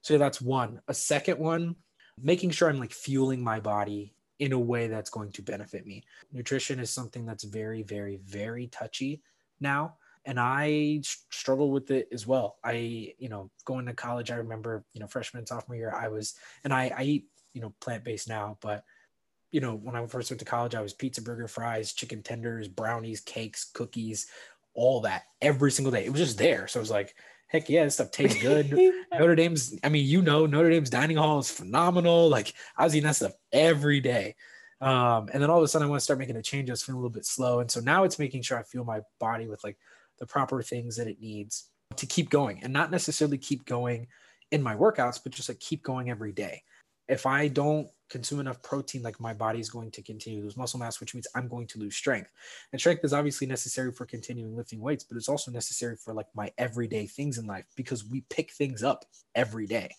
[0.02, 0.82] So that's one.
[0.88, 1.76] A second one,
[2.22, 6.04] making sure I'm like fueling my body in a way that's going to benefit me.
[6.32, 9.22] Nutrition is something that's very, very, very touchy
[9.60, 9.96] now.
[10.26, 12.58] And I struggle with it as well.
[12.64, 16.36] I, you know, going to college, I remember, you know, freshman, sophomore year, I was,
[16.64, 18.84] and I, I eat, you know, plant based now, but
[19.52, 22.68] you know, when I first went to college, I was pizza, burger, fries, chicken tenders,
[22.68, 24.28] brownies, cakes, cookies,
[24.74, 26.06] all that every single day.
[26.06, 26.68] It was just there.
[26.68, 27.16] So I was like,
[27.48, 28.72] heck yeah, this stuff tastes good.
[29.12, 32.30] Notre Dame's, I mean, you know, Notre Dame's dining hall is phenomenal.
[32.30, 34.36] Like I was eating that stuff every day.
[34.80, 36.70] Um, and then all of a sudden I want to start making a change.
[36.70, 37.60] I was feeling a little bit slow.
[37.60, 39.78] And so now it's making sure I feel my body with like
[40.20, 44.08] the proper things that it needs to keep going and not necessarily keep going
[44.52, 46.64] in my workouts, but just like keep going every day.
[47.08, 50.58] If I don't consume enough protein, like my body is going to continue to lose
[50.58, 52.32] muscle mass, which means I'm going to lose strength.
[52.72, 56.28] And strength is obviously necessary for continuing lifting weights, but it's also necessary for like
[56.34, 59.06] my everyday things in life because we pick things up
[59.36, 59.94] every day.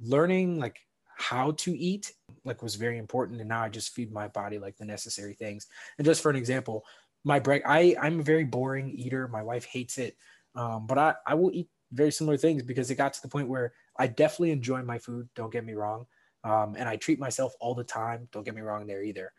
[0.00, 0.78] Learning like
[1.18, 2.12] how to eat
[2.44, 5.66] like was very important and now i just feed my body like the necessary things
[5.98, 6.84] and just for an example
[7.24, 10.16] my break i i'm a very boring eater my wife hates it
[10.54, 13.48] um, but i i will eat very similar things because it got to the point
[13.48, 16.06] where i definitely enjoy my food don't get me wrong
[16.44, 19.32] um, and i treat myself all the time don't get me wrong there either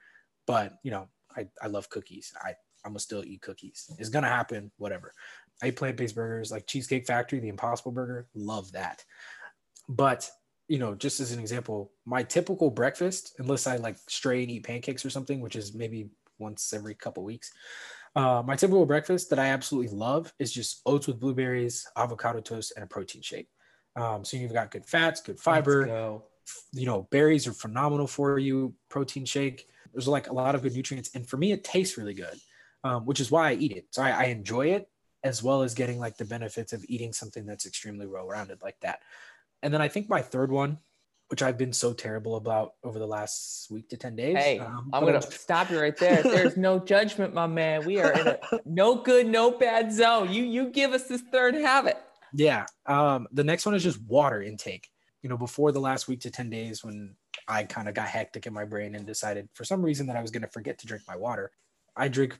[0.47, 2.33] but you know i i love cookies.
[2.41, 3.91] I i'm gonna still eat cookies.
[3.99, 5.13] It's gonna happen whatever.
[5.61, 9.03] I eat plant-based burgers like cheesecake factory the impossible burger love that.
[9.87, 10.29] But
[10.67, 14.63] you know, just as an example, my typical breakfast, unless I like stray and eat
[14.63, 17.51] pancakes or something, which is maybe once every couple weeks,
[18.15, 22.73] uh, my typical breakfast that I absolutely love is just oats with blueberries, avocado toast,
[22.75, 23.49] and a protein shake.
[23.95, 25.85] Um, so you've got good fats, good fiber.
[26.73, 28.73] You know, berries are phenomenal for you.
[28.89, 29.67] Protein shake.
[29.93, 32.39] There's like a lot of good nutrients, and for me, it tastes really good,
[32.83, 33.87] um, which is why I eat it.
[33.91, 34.87] So I, I enjoy it
[35.23, 38.79] as well as getting like the benefits of eating something that's extremely well rounded like
[38.81, 38.99] that.
[39.61, 40.77] And then I think my third one,
[41.27, 44.37] which I've been so terrible about over the last week to 10 days.
[44.37, 46.23] Hey, um, I'm going to stop you right there.
[46.23, 47.85] There's no judgment, my man.
[47.85, 50.31] We are in a no good, no bad zone.
[50.31, 51.97] You, you give us this third habit.
[52.33, 52.65] Yeah.
[52.85, 54.89] Um, the next one is just water intake.
[55.21, 57.15] You know, before the last week to 10 days when
[57.47, 60.21] I kind of got hectic in my brain and decided for some reason that I
[60.21, 61.51] was going to forget to drink my water,
[61.95, 62.39] I drink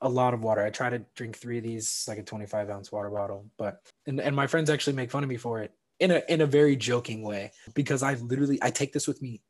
[0.00, 0.64] a lot of water.
[0.64, 4.20] I try to drink three of these, like a 25 ounce water bottle, but, and,
[4.20, 6.76] and my friends actually make fun of me for it in a in a very
[6.76, 9.42] joking way because I literally I take this with me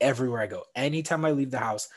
[0.00, 0.64] everywhere I go.
[0.74, 1.88] Anytime I leave the house,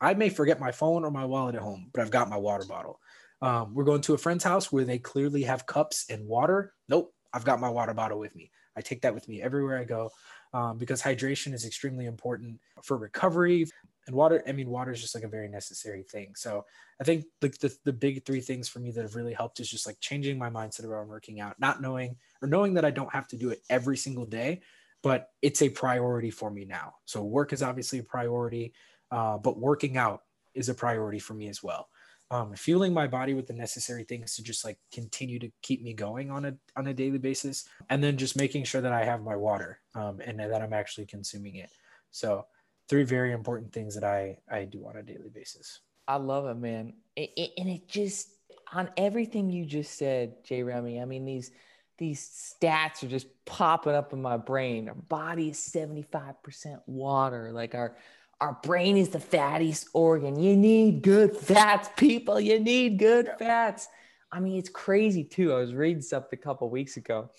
[0.00, 2.64] I may forget my phone or my wallet at home, but I've got my water
[2.66, 3.00] bottle.
[3.40, 6.74] Um, we're going to a friend's house where they clearly have cups and water.
[6.88, 8.50] Nope, I've got my water bottle with me.
[8.78, 10.10] I take that with me everywhere I go
[10.54, 13.66] um, because hydration is extremely important for recovery,
[14.06, 16.34] and water i mean water is just like a very necessary thing.
[16.34, 16.64] So
[17.00, 19.68] i think like the, the big three things for me that have really helped is
[19.68, 23.12] just like changing my mindset around working out not knowing or knowing that i don't
[23.12, 24.60] have to do it every single day
[25.02, 26.94] but it's a priority for me now.
[27.04, 28.72] So work is obviously a priority
[29.10, 30.22] uh, but working out
[30.54, 31.88] is a priority for me as well
[32.30, 35.94] um, fueling my body with the necessary things to just like continue to keep me
[35.94, 39.22] going on a on a daily basis and then just making sure that i have
[39.22, 41.70] my water um, and that i'm actually consuming it
[42.10, 42.44] so
[42.88, 45.80] three very important things that I I do on a daily basis.
[46.06, 46.94] I love it, man.
[47.16, 48.30] It, it, and it just
[48.72, 51.00] on everything you just said, Jay Remy.
[51.00, 51.50] I mean these
[51.98, 54.88] these stats are just popping up in my brain.
[54.88, 57.50] Our body is seventy five percent water.
[57.52, 57.96] Like our
[58.40, 60.38] our brain is the fattiest organ.
[60.38, 62.40] You need good fats, people.
[62.40, 63.88] You need good fats.
[64.30, 65.52] I mean, it's crazy too.
[65.52, 67.30] I was reading something a couple weeks ago,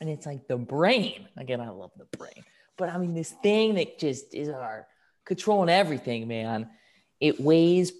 [0.00, 1.28] and it's like the brain.
[1.36, 2.44] Again, I love the brain
[2.80, 4.88] but I mean, this thing that just is our
[5.26, 6.70] controlling everything, man.
[7.20, 7.92] It weighs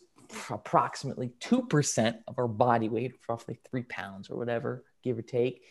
[0.48, 5.62] approximately 2% of our body weight, roughly three pounds or whatever, give or take.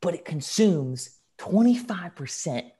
[0.00, 2.70] But it consumes 25%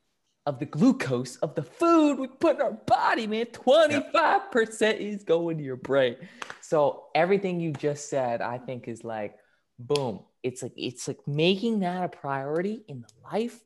[0.45, 3.47] of the glucose of the food we put in our body, man.
[3.47, 5.01] 25% yep.
[5.01, 6.17] is going to your brain.
[6.61, 9.37] So everything you just said, I think is like,
[9.79, 10.21] boom.
[10.43, 13.63] It's like it's like making that a priority in the life,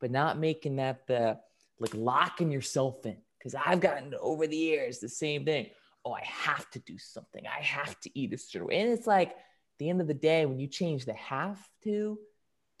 [0.00, 1.40] but not making that the
[1.80, 3.16] like locking yourself in.
[3.38, 5.70] Because I've gotten over the years the same thing.
[6.04, 7.42] Oh, I have to do something.
[7.46, 8.80] I have to eat a certain way.
[8.80, 9.34] And it's like
[9.78, 12.18] the end of the day, when you change the have to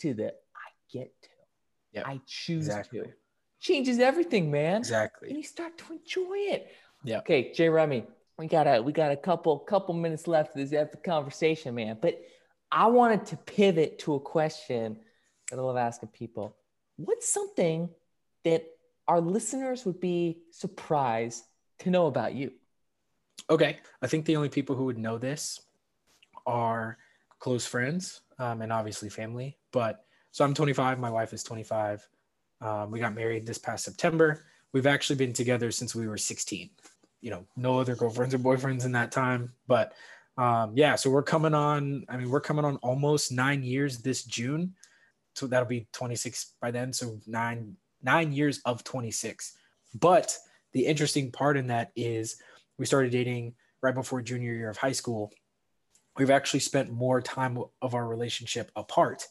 [0.00, 1.28] to the I get to,
[1.92, 2.06] yep.
[2.06, 3.00] I choose exactly.
[3.00, 3.08] to,
[3.60, 4.78] changes everything, man.
[4.78, 5.28] Exactly.
[5.28, 6.72] And you start to enjoy it.
[7.04, 7.18] Yeah.
[7.18, 8.04] Okay, Jay Remy,
[8.38, 11.98] we got a we got a couple couple minutes left of this conversation, man.
[12.00, 12.20] But
[12.72, 14.98] I wanted to pivot to a question
[15.50, 16.56] that I love asking people.
[16.96, 17.88] What's something
[18.44, 18.64] that
[19.10, 21.44] our listeners would be surprised
[21.80, 22.52] to know about you.
[23.50, 23.78] Okay.
[24.00, 25.60] I think the only people who would know this
[26.46, 26.96] are
[27.40, 29.58] close friends um, and obviously family.
[29.72, 32.06] But so I'm 25, my wife is 25.
[32.60, 34.44] Um, we got married this past September.
[34.72, 36.70] We've actually been together since we were 16.
[37.20, 39.52] You know, no other girlfriends or boyfriends in that time.
[39.66, 39.92] But
[40.36, 44.24] um, yeah, so we're coming on, I mean, we're coming on almost nine years this
[44.24, 44.74] June.
[45.34, 46.92] So that'll be 26 by then.
[46.92, 49.56] So nine nine years of 26.
[49.94, 50.36] But
[50.72, 52.36] the interesting part in that is
[52.78, 55.32] we started dating right before junior year of high school.
[56.16, 59.26] We've actually spent more time of our relationship apart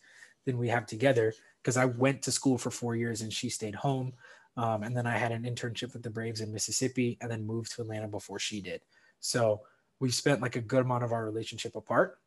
[0.45, 3.75] than we have together because I went to school for four years and she stayed
[3.75, 4.13] home.
[4.57, 7.71] Um, and then I had an internship with the Braves in Mississippi and then moved
[7.75, 8.81] to Atlanta before she did.
[9.19, 9.61] So
[9.99, 12.19] we spent like a good amount of our relationship apart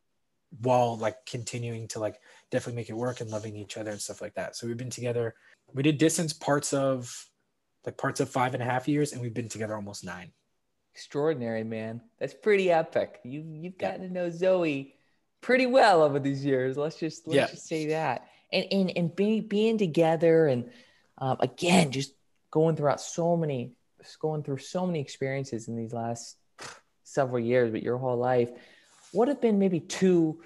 [0.61, 2.19] while like continuing to like
[2.51, 4.55] definitely make it work and loving each other and stuff like that.
[4.55, 5.35] So we've been together.
[5.73, 7.29] We did distance parts of
[7.85, 10.31] like parts of five and a half years, and we've been together almost nine.
[10.93, 12.01] Extraordinary, man.
[12.19, 13.19] That's pretty epic.
[13.23, 14.95] You you've gotten to know Zoe
[15.41, 16.77] pretty well over these years.
[16.77, 17.47] Let's just let's Yeah.
[17.47, 18.27] just say that.
[18.53, 20.69] And and and being being together and
[21.17, 22.13] um, again just
[22.51, 23.73] going throughout so many
[24.19, 26.37] going through so many experiences in these last
[27.03, 28.49] several years, but your whole life.
[29.11, 30.41] What have been maybe two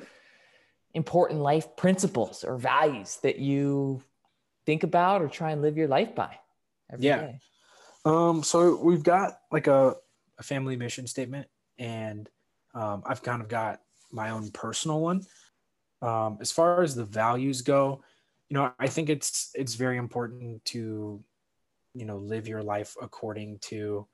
[0.94, 4.02] important life principles or values that you
[4.66, 6.38] think about or try and live your life by?
[6.92, 7.18] every Yeah.
[7.18, 7.40] day?
[8.06, 9.96] Um, so we've got like a,
[10.38, 11.48] a family mission statement,
[11.78, 12.30] and
[12.74, 13.82] um, I've kind of got
[14.12, 15.24] my own personal one.
[16.02, 18.04] Um, as far as the values go,
[18.50, 21.24] you know, I think it's it's very important to,
[21.94, 24.08] you know, live your life according to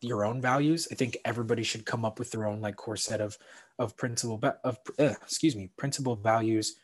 [0.00, 0.88] your own values.
[0.90, 3.36] I think everybody should come up with their own like core set of
[3.78, 6.76] of principle of uh, excuse me principle values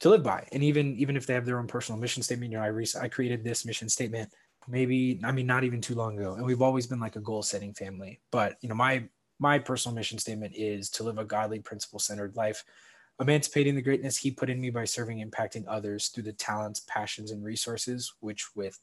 [0.00, 0.46] to live by.
[0.52, 2.86] And even even if they have their own personal mission statement, you know, I re-
[3.00, 4.32] I created this mission statement
[4.68, 7.42] maybe I mean not even too long ago, and we've always been like a goal
[7.42, 8.20] setting family.
[8.30, 9.04] But you know, my
[9.38, 12.64] my personal mission statement is to live a godly, principle centered life,
[13.22, 17.30] emancipating the greatness He put in me by serving, impacting others through the talents, passions,
[17.30, 18.78] and resources which with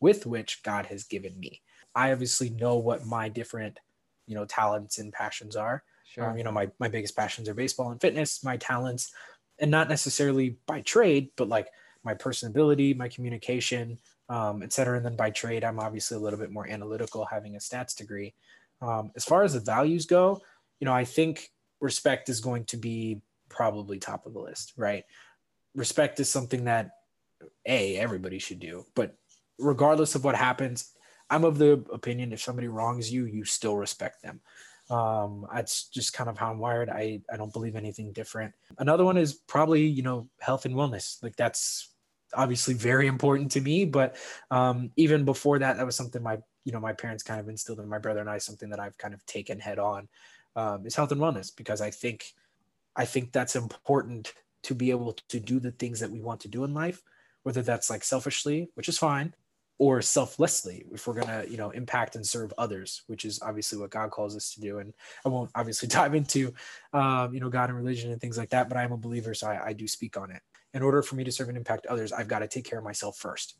[0.00, 1.62] with which God has given me.
[1.94, 3.78] I obviously know what my different
[4.26, 5.82] you know talents and passions are.
[6.06, 6.30] Sure.
[6.30, 8.44] Um, you know, my my biggest passions are baseball and fitness.
[8.44, 9.12] My talents,
[9.58, 11.68] and not necessarily by trade, but like
[12.02, 14.96] my personability, my communication, um, et cetera.
[14.96, 18.34] And then by trade, I'm obviously a little bit more analytical, having a stats degree.
[18.82, 20.42] Um, as far as the values go,
[20.80, 23.22] you know, I think respect is going to be
[23.54, 25.04] probably top of the list, right?
[25.74, 26.90] Respect is something that
[27.66, 29.16] a everybody should do, but
[29.58, 30.90] regardless of what happens,
[31.30, 34.40] I'm of the opinion if somebody wrongs you, you still respect them.
[34.90, 36.90] Um, that's just kind of how I'm wired.
[36.90, 38.52] I, I don't believe anything different.
[38.78, 41.22] Another one is probably, you know, health and wellness.
[41.22, 41.88] Like that's
[42.34, 44.16] obviously very important to me, but
[44.50, 47.80] um, even before that, that was something my, you know, my parents kind of instilled
[47.80, 50.08] in my brother and I, something that I've kind of taken head on
[50.56, 52.34] um, is health and wellness, because I think,
[52.96, 54.32] I think that's important
[54.64, 57.02] to be able to do the things that we want to do in life,
[57.42, 59.34] whether that's like selfishly, which is fine,
[59.78, 63.76] or selflessly if we're going to you know impact and serve others which is obviously
[63.76, 64.94] what god calls us to do and
[65.26, 66.54] i won't obviously dive into
[66.92, 69.48] um, you know god and religion and things like that but i'm a believer so
[69.48, 70.40] I, I do speak on it
[70.74, 72.84] in order for me to serve and impact others i've got to take care of
[72.84, 73.56] myself first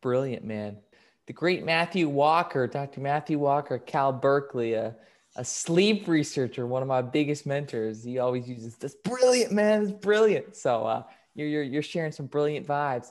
[0.00, 0.78] Brilliant, man.
[1.26, 3.00] The great Matthew Walker, Dr.
[3.00, 4.96] Matthew Walker, Cal Berkeley, a,
[5.36, 8.02] a sleep researcher, one of my biggest mentors.
[8.04, 9.82] He always uses this brilliant, man.
[9.82, 10.56] It's brilliant.
[10.56, 11.02] So uh,
[11.34, 13.08] you're, you're, you're sharing some brilliant vibes.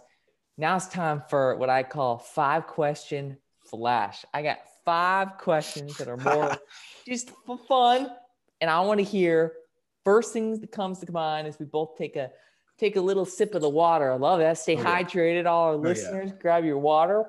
[0.57, 3.37] Now it's time for what I call five question
[3.69, 4.25] flash.
[4.33, 6.57] I got five questions that are more
[7.07, 8.09] just for fun.
[8.59, 9.53] And I want to hear
[10.03, 12.31] first things that comes to mind as we both take a
[12.77, 14.11] take a little sip of the water.
[14.11, 14.57] I love that.
[14.57, 15.03] Stay Oh, yeah.
[15.03, 15.79] hydrated, all our yeah.
[15.89, 16.31] listeners.
[16.41, 17.25] Grab your water.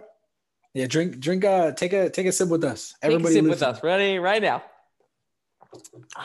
[0.75, 3.45] yeah drink drink uh take a take a sip with us Take everybody a sip
[3.51, 3.83] with us.
[3.85, 4.19] Ready?
[4.19, 4.63] Right now.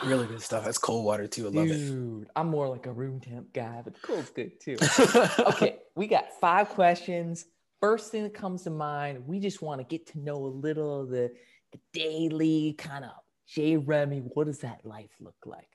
[0.04, 2.92] Really good stuff that's cold water too i love it Dude, I'm more like a
[2.92, 4.76] room temp guy, but the cold's good too.
[5.46, 7.44] okay, we got five questions.
[7.80, 11.02] First thing that comes to mind, we just want to get to know a little
[11.02, 11.30] of the,
[11.72, 13.12] the daily kind of
[13.46, 14.20] Jay Remy.
[14.34, 15.68] What does that life look like?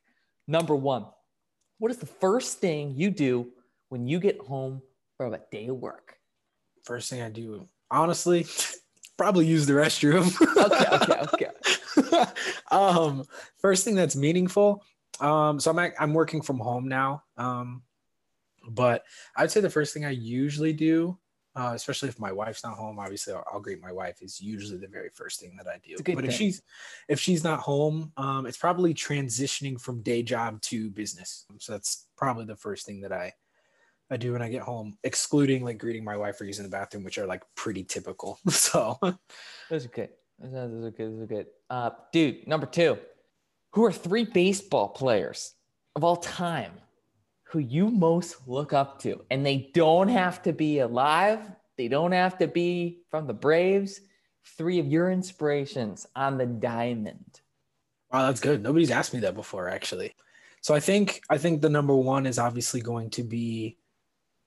[0.47, 1.05] Number one,
[1.78, 3.49] what is the first thing you do
[3.89, 4.82] when you get home
[5.17, 6.17] from a day of work?
[6.84, 8.45] first thing i do honestly
[9.17, 10.26] probably use the restroom
[10.57, 11.47] Okay, okay, okay.
[12.72, 13.24] um
[13.59, 14.84] first thing that's meaningful
[15.19, 17.82] um so i'm ac- i'm working from home now um
[18.69, 19.03] but
[19.38, 21.17] i'd say the first thing i usually do
[21.53, 24.80] uh, especially if my wife's not home obviously I'll, I'll greet my wife is usually
[24.80, 25.97] the very first thing that i do.
[26.15, 26.61] But if she's
[27.09, 31.45] if she's not home um it's probably transitioning from day job to business.
[31.59, 33.34] So that's probably the first thing that i
[34.09, 37.03] i do when i get home excluding like greeting my wife or using the bathroom
[37.03, 38.39] which are like pretty typical.
[38.49, 38.97] So
[39.69, 40.09] Those are good.
[40.44, 41.14] Are, those good.
[41.14, 41.48] Those are good.
[41.70, 42.98] Uh, dude, number two,
[43.74, 45.54] who are three baseball players
[45.96, 46.74] of all time
[47.44, 49.24] who you most look up to?
[49.30, 51.39] And they don't have to be alive.
[51.78, 54.02] They don't have to be from the Braves.
[54.58, 57.42] Three of your inspirations on the diamond.
[58.12, 58.62] Wow, that's good.
[58.62, 60.16] Nobody's asked me that before, actually.
[60.62, 63.78] So I think I think the number one is obviously going to be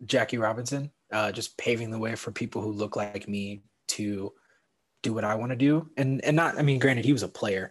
[0.05, 4.33] Jackie Robinson, uh, just paving the way for people who look like me to
[5.05, 5.89] do what I want to do.
[5.97, 7.71] And and not, I mean, granted, he was a player.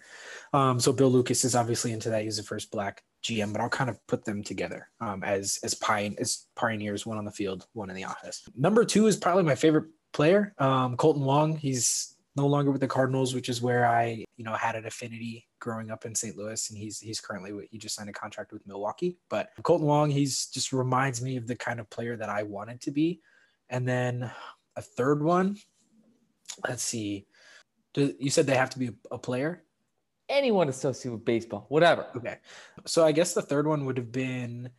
[0.53, 2.23] Um, so Bill Lucas is obviously into that.
[2.23, 5.73] He's the first black GM, but I'll kind of put them together um, as as
[5.73, 8.47] pioneers, as pioneers, one on the field, one in the office.
[8.55, 10.53] Number two is probably my favorite player.
[10.59, 14.53] Um, Kolten Wong, he's no longer with the Cardinals, which is where I, you know,
[14.53, 16.37] had an affinity growing up in St.
[16.37, 19.17] Louis, and he's he's currently he just signed a contract with Milwaukee.
[19.29, 22.81] But Kolten Wong, he's just reminds me of the kind of player that I wanted
[22.81, 23.21] to be.
[23.69, 24.31] And then
[24.75, 25.57] a third one,
[26.67, 27.25] let's see,
[27.93, 29.63] Do, you said they have to be a, a player.
[30.29, 32.07] Anyone associated with baseball, whatever.
[32.15, 32.37] Okay,
[32.85, 34.69] so I guess the third one would have been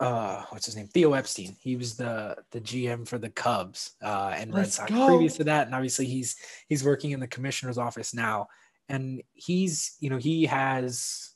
[0.00, 0.86] uh what's his name?
[0.88, 1.56] Theo epstein.
[1.60, 4.90] He was the the gm for the cubs uh and Let's red sox.
[4.90, 5.06] go.
[5.06, 6.36] previous to that and obviously he's
[6.68, 8.48] he's working in the commissioner's office now.
[8.88, 11.30] And he's you know he has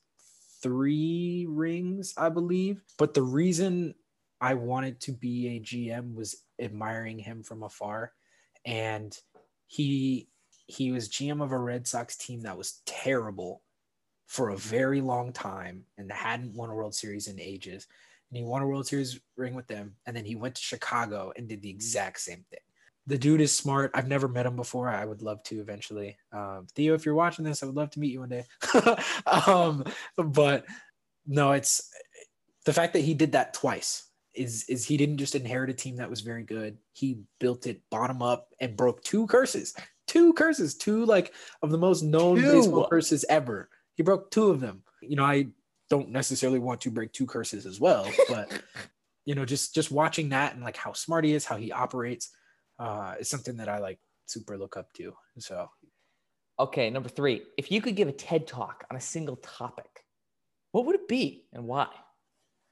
[0.62, 2.82] three rings i believe.
[2.98, 3.94] But the reason
[4.40, 8.12] i wanted to be a gm was admiring him from afar.
[8.64, 9.16] And
[9.66, 10.28] he
[10.66, 13.62] he was gm of a red sox team that was terrible
[14.26, 17.86] for a very long time and hadn't won a world series in ages
[18.30, 19.94] and he won a World Series ring with them.
[20.06, 22.60] And then he went to Chicago and did the exact same thing.
[23.06, 23.92] The dude is smart.
[23.94, 24.88] I've never met him before.
[24.88, 26.16] I would love to eventually.
[26.32, 28.44] Um, Theo, if you're watching this, I would love to meet you one day.
[29.26, 29.84] um,
[30.16, 30.66] but
[31.24, 31.88] no, it's
[32.64, 34.05] the fact that he did that twice.
[34.36, 36.78] Is, is he didn't just inherit a team that was very good.
[36.92, 39.74] He built it bottom up and broke two curses,
[40.06, 41.32] two curses, two like
[41.62, 42.52] of the most known Two.
[42.52, 43.68] baseball curses ever.
[43.94, 44.82] He broke two of them.
[45.00, 45.48] You know, I
[45.88, 48.62] don't necessarily want to break two curses as well, but
[49.24, 52.30] you know, just just watching that and like how smart he is, how he operates,
[52.78, 55.14] uh, is something that I like super look up to.
[55.38, 55.68] So
[56.58, 57.42] Okay, number three.
[57.58, 60.04] If you could give a TED talk on a single topic,
[60.72, 61.88] what would it be and why?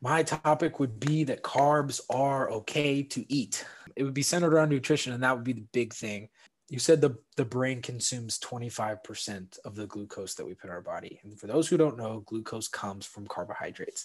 [0.05, 3.65] My topic would be that carbs are okay to eat.
[3.97, 6.29] It would be centered around nutrition, and that would be the big thing.
[6.69, 10.83] You said the, the brain consumes 25% of the glucose that we put in our
[10.83, 11.21] body.
[11.23, 14.05] And for those who don't know, glucose comes from carbohydrates.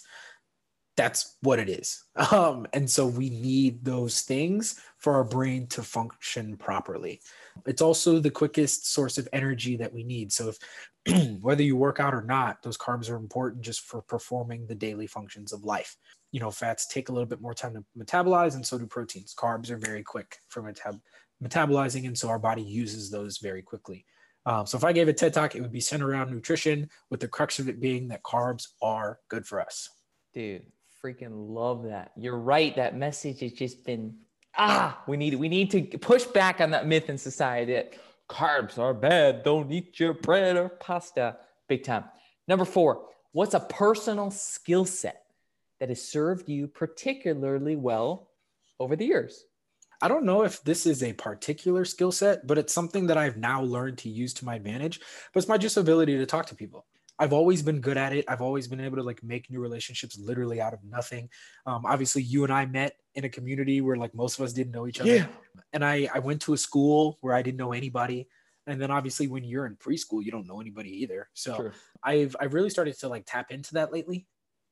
[1.00, 2.04] That's what it is.
[2.32, 7.20] Um, and so we need those things for our brain to function properly.
[7.66, 10.30] It's also the quickest source of energy that we need.
[10.30, 14.66] So if whether you work out or not, those carbs are important just for performing
[14.66, 15.96] the daily functions of life.
[16.30, 19.34] You know, fats take a little bit more time to metabolize, and so do proteins.
[19.34, 21.00] Carbs are very quick for metab-
[21.42, 24.04] metabolizing, and so our body uses those very quickly.
[24.44, 27.20] Um, so if I gave a TED talk, it would be centered around nutrition, with
[27.20, 29.88] the crux of it being that carbs are good for us.
[30.32, 30.66] Dude,
[31.04, 32.12] freaking love that.
[32.16, 32.74] You're right.
[32.76, 34.14] That message has just been
[34.56, 37.94] ah, we need we need to push back on that myth in society that
[38.28, 39.42] carbs are bad.
[39.42, 41.36] Don't eat your bread or pasta.
[41.68, 42.04] Big time.
[42.48, 45.24] Number four, what's a personal skill set
[45.78, 48.30] that has served you particularly well
[48.78, 49.44] over the years?
[50.02, 53.36] I don't know if this is a particular skill set, but it's something that I've
[53.36, 54.98] now learned to use to my advantage.
[55.32, 56.86] But it's my just ability to talk to people.
[57.20, 58.24] I've always been good at it.
[58.26, 61.28] I've always been able to like make new relationships literally out of nothing.
[61.66, 64.72] Um, obviously, you and I met in a community where like most of us didn't
[64.72, 65.14] know each other.
[65.14, 65.26] Yeah.
[65.74, 68.26] And I I went to a school where I didn't know anybody.
[68.66, 71.28] And then obviously when you're in preschool, you don't know anybody either.
[71.34, 71.72] So True.
[72.02, 74.26] I've I've really started to like tap into that lately.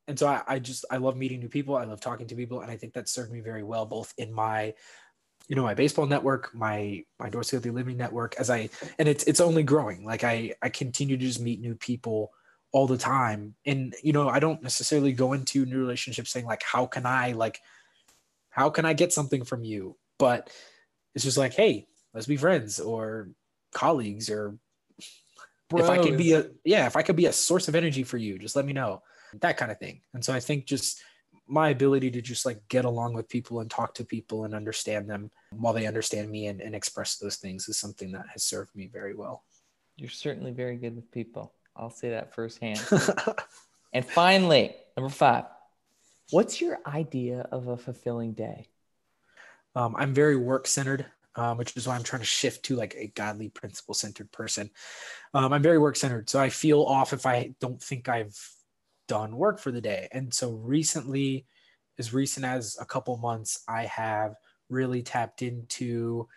[0.07, 1.77] And so I, I just I love meeting new people.
[1.77, 4.33] I love talking to people, and I think that served me very well, both in
[4.33, 4.73] my
[5.49, 8.69] you know my baseball network my my dorsey living network as i
[8.99, 12.33] and it's it's only growing like i i continue to just meet new people
[12.73, 13.55] all the time.
[13.67, 17.33] And you know i don't necessarily go into new relationships saying like how can i
[17.33, 17.61] like
[18.51, 19.97] how can i get something from you?
[20.19, 20.51] But
[21.15, 23.31] it's just like hey let's be friends or
[23.73, 24.59] colleagues or
[25.75, 28.17] if i can be a yeah if i could be a source of energy for
[28.17, 29.03] you just let me know.
[29.41, 30.01] That kind of thing.
[30.15, 31.03] And so i think just
[31.49, 35.09] my ability to just like get along with people and talk to people and understand
[35.09, 38.75] them while they understand me and, and express those things is something that has served
[38.77, 39.45] me very well.
[39.97, 41.55] You're certainly very good with people.
[41.79, 42.81] I'll say that firsthand.
[43.93, 45.45] and finally, number five,
[46.31, 48.69] what's your idea of a fulfilling day?
[49.79, 51.07] um, i'm very work centered
[51.37, 54.71] um, which is why i'm trying to shift to like a godly principle centered person
[55.35, 58.37] um, i'm very work centered so i feel off if i don't think i've
[59.07, 61.47] done work for the day and so recently
[61.99, 64.35] as recent as a couple months i have
[64.69, 66.29] really tapped into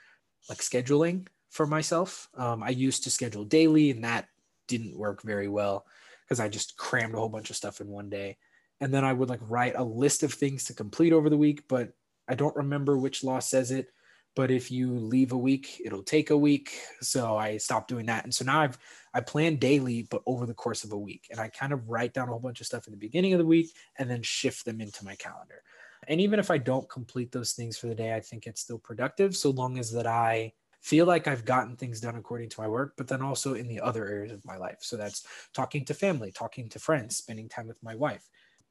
[0.47, 4.27] like scheduling for myself um, i used to schedule daily and that
[4.71, 5.85] didn't work very well
[6.23, 8.37] because i just crammed a whole bunch of stuff in one day.
[8.79, 11.63] And then i would like write a list of things to complete over the week
[11.67, 11.91] but
[12.29, 13.87] i don't remember which law says it.
[14.33, 16.79] But if you leave a week it'll take a week.
[17.01, 18.23] So i stopped doing that.
[18.23, 18.77] And so now i've
[19.13, 21.27] i plan daily but over the course of a week.
[21.31, 23.39] And i kind of write down a whole bunch of stuff in the beginning of
[23.39, 25.61] the week and then shift them into my calendar.
[26.07, 28.79] And even if i don't complete those things for the day i think it's still
[28.79, 32.67] productive so long as that i feel like i've gotten things done according to my
[32.67, 35.93] work but then also in the other areas of my life so that's talking to
[35.93, 38.27] family talking to friends spending time with my wife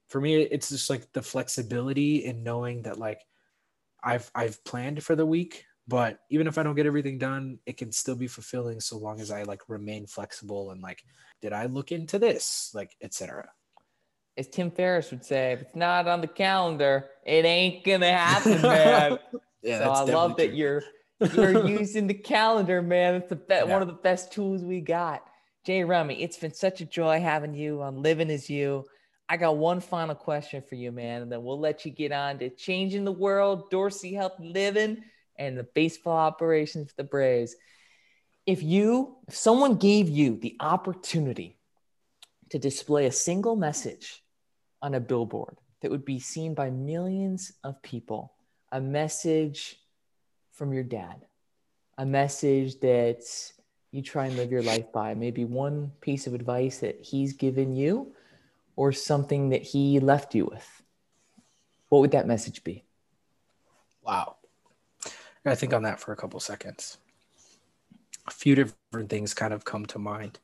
[0.09, 3.21] for me it's just like the flexibility in knowing that like
[4.03, 7.77] I've I've planned for the week, but even if I don't get everything done, it
[7.77, 11.03] can still be fulfilling so long as I like remain flexible and like,
[11.43, 13.49] did I look into this, like, etc.
[14.37, 18.63] As Tim Ferriss would say, if it's not on the calendar, it ain't gonna happen,
[18.63, 19.19] man.
[19.63, 20.57] Yeah, so that's I love that true.
[20.57, 20.83] you're
[21.35, 23.15] you're using the calendar, man.
[23.17, 23.65] It's the be- Yeah.
[23.65, 25.23] one of the best tools we got.
[25.65, 28.87] Jay Remy, it's been such a joy having you on Living as You.
[29.29, 32.39] I got one final question for you, man, and then we'll let you get on
[32.39, 35.05] to changing the world, Dorsey Health Living,
[35.39, 37.55] and the baseball operations for the Braves.
[38.47, 41.59] If you, if someone gave you the opportunity
[42.49, 44.23] to display a single message
[44.83, 48.33] on a billboard that would be seen by millions of people,
[48.73, 49.77] a message
[50.61, 51.25] from your dad,
[51.97, 53.23] a message that
[53.93, 57.75] you try and live your life by, maybe one piece of advice that he's given
[57.75, 58.13] you
[58.77, 60.83] or something that he left you with.
[61.89, 62.85] What would that message be?
[64.03, 64.37] Wow.
[65.47, 66.99] I think on that for a couple seconds.
[68.27, 70.41] A few different things kind of come to mind.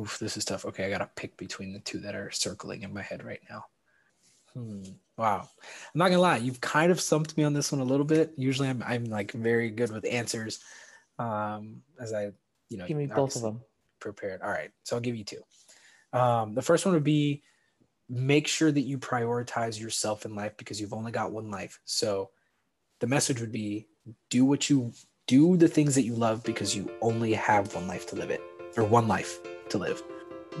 [0.00, 0.64] Oof, this is tough.
[0.64, 3.66] Okay, I gotta pick between the two that are circling in my head right now.
[4.54, 4.82] Hmm.
[5.18, 5.48] Wow.
[5.60, 8.32] I'm not gonna lie, you've kind of stumped me on this one a little bit.
[8.36, 10.60] Usually I'm I'm like very good with answers.
[11.18, 12.30] Um, as I
[12.70, 13.60] you know Give me both of them.
[13.98, 14.40] prepared.
[14.42, 15.42] All right, so I'll give you two.
[16.12, 17.42] Um, the first one would be
[18.08, 21.80] make sure that you prioritize yourself in life because you've only got one life.
[21.84, 22.30] So
[23.00, 23.88] the message would be
[24.30, 24.92] do what you
[25.26, 28.40] do the things that you love because you only have one life to live it
[28.76, 29.38] or one life
[29.68, 30.02] to live.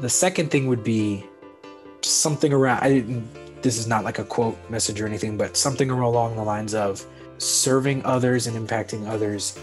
[0.00, 1.24] The second thing would be
[2.02, 5.90] something around I didn't this is not like a quote message or anything, but something
[5.90, 7.04] along the lines of
[7.38, 9.58] serving others and impacting others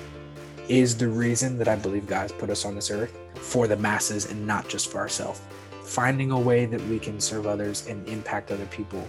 [0.68, 4.32] is the reason that I believe God's put us on this earth for the masses
[4.32, 5.42] and not just for ourselves.
[5.84, 9.06] Finding a way that we can serve others and impact other people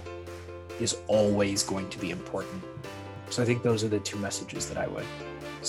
[0.78, 2.62] is always going to be important.
[3.30, 5.06] So I think those are the two messages that I would,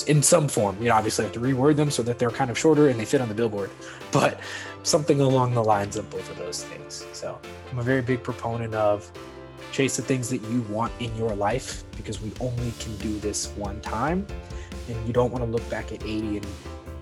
[0.03, 2.49] in some form, you know, obviously I have to reword them so that they're kind
[2.49, 3.69] of shorter and they fit on the billboard,
[4.11, 4.39] but
[4.83, 7.05] something along the lines of both of those things.
[7.13, 7.39] So
[7.71, 9.11] I'm a very big proponent of
[9.71, 13.49] chase the things that you want in your life because we only can do this
[13.57, 14.25] one time
[14.87, 16.47] and you don't want to look back at 80 and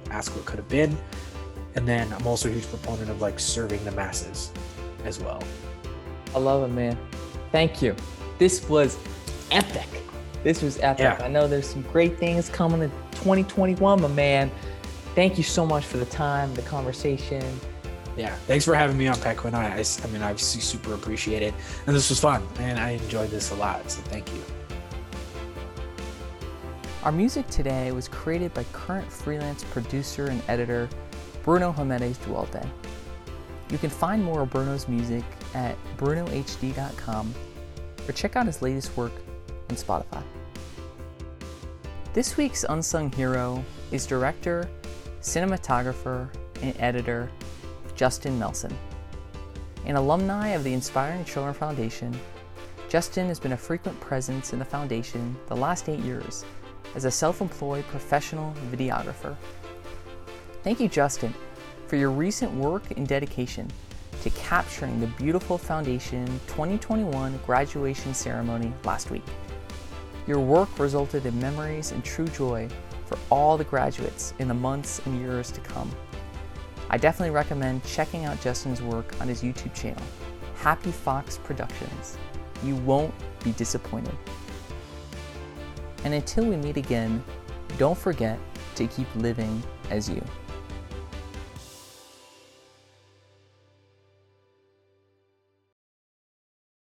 [0.10, 0.98] ask what could have been.
[1.76, 4.52] And then I'm also a huge proponent of like serving the masses
[5.04, 5.44] as well.
[6.34, 6.98] I love it, man.
[7.52, 7.96] Thank you.
[8.40, 8.98] This was
[9.52, 9.88] epic.
[10.46, 11.00] This was epic.
[11.00, 11.26] Yeah.
[11.26, 14.52] I know there's some great things coming in 2021, my man.
[15.16, 17.44] Thank you so much for the time, the conversation.
[18.16, 19.56] Yeah, thanks for having me on, Pequin.
[19.56, 21.56] I, I, I mean, I obviously super appreciate it,
[21.88, 23.90] and this was fun, and I enjoyed this a lot.
[23.90, 24.44] So thank you.
[27.02, 30.88] Our music today was created by current freelance producer and editor
[31.42, 32.70] Bruno Jimenez Dualde.
[33.72, 35.24] You can find more of Bruno's music
[35.56, 37.34] at brunohd.com
[38.08, 39.12] or check out his latest work
[39.70, 40.24] on Spotify.
[42.14, 44.70] This week's unsung hero is director,
[45.22, 46.30] cinematographer,
[46.62, 47.30] and editor
[47.96, 48.76] Justin Melson.
[49.86, 52.18] An alumni of the Inspiring Children Foundation,
[52.90, 56.46] Justin has been a frequent presence in the foundation the last eight years
[56.96, 59.36] as a self employed professional videographer.
[60.64, 61.34] Thank you, Justin,
[61.88, 63.68] for your recent work and dedication
[64.24, 69.26] to capturing the beautiful Foundation 2021 graduation ceremony last week.
[70.28, 72.68] Your work resulted in memories and true joy
[73.06, 75.92] for all the graduates in the months and years to come.
[76.90, 80.02] I definitely recommend checking out Justin's work on his YouTube channel,
[80.56, 82.18] Happy Fox Productions.
[82.64, 83.14] You won't
[83.44, 84.18] be disappointed.
[86.04, 87.24] And until we meet again,
[87.78, 88.40] don't forget
[88.76, 89.62] to keep living
[89.92, 90.24] as you.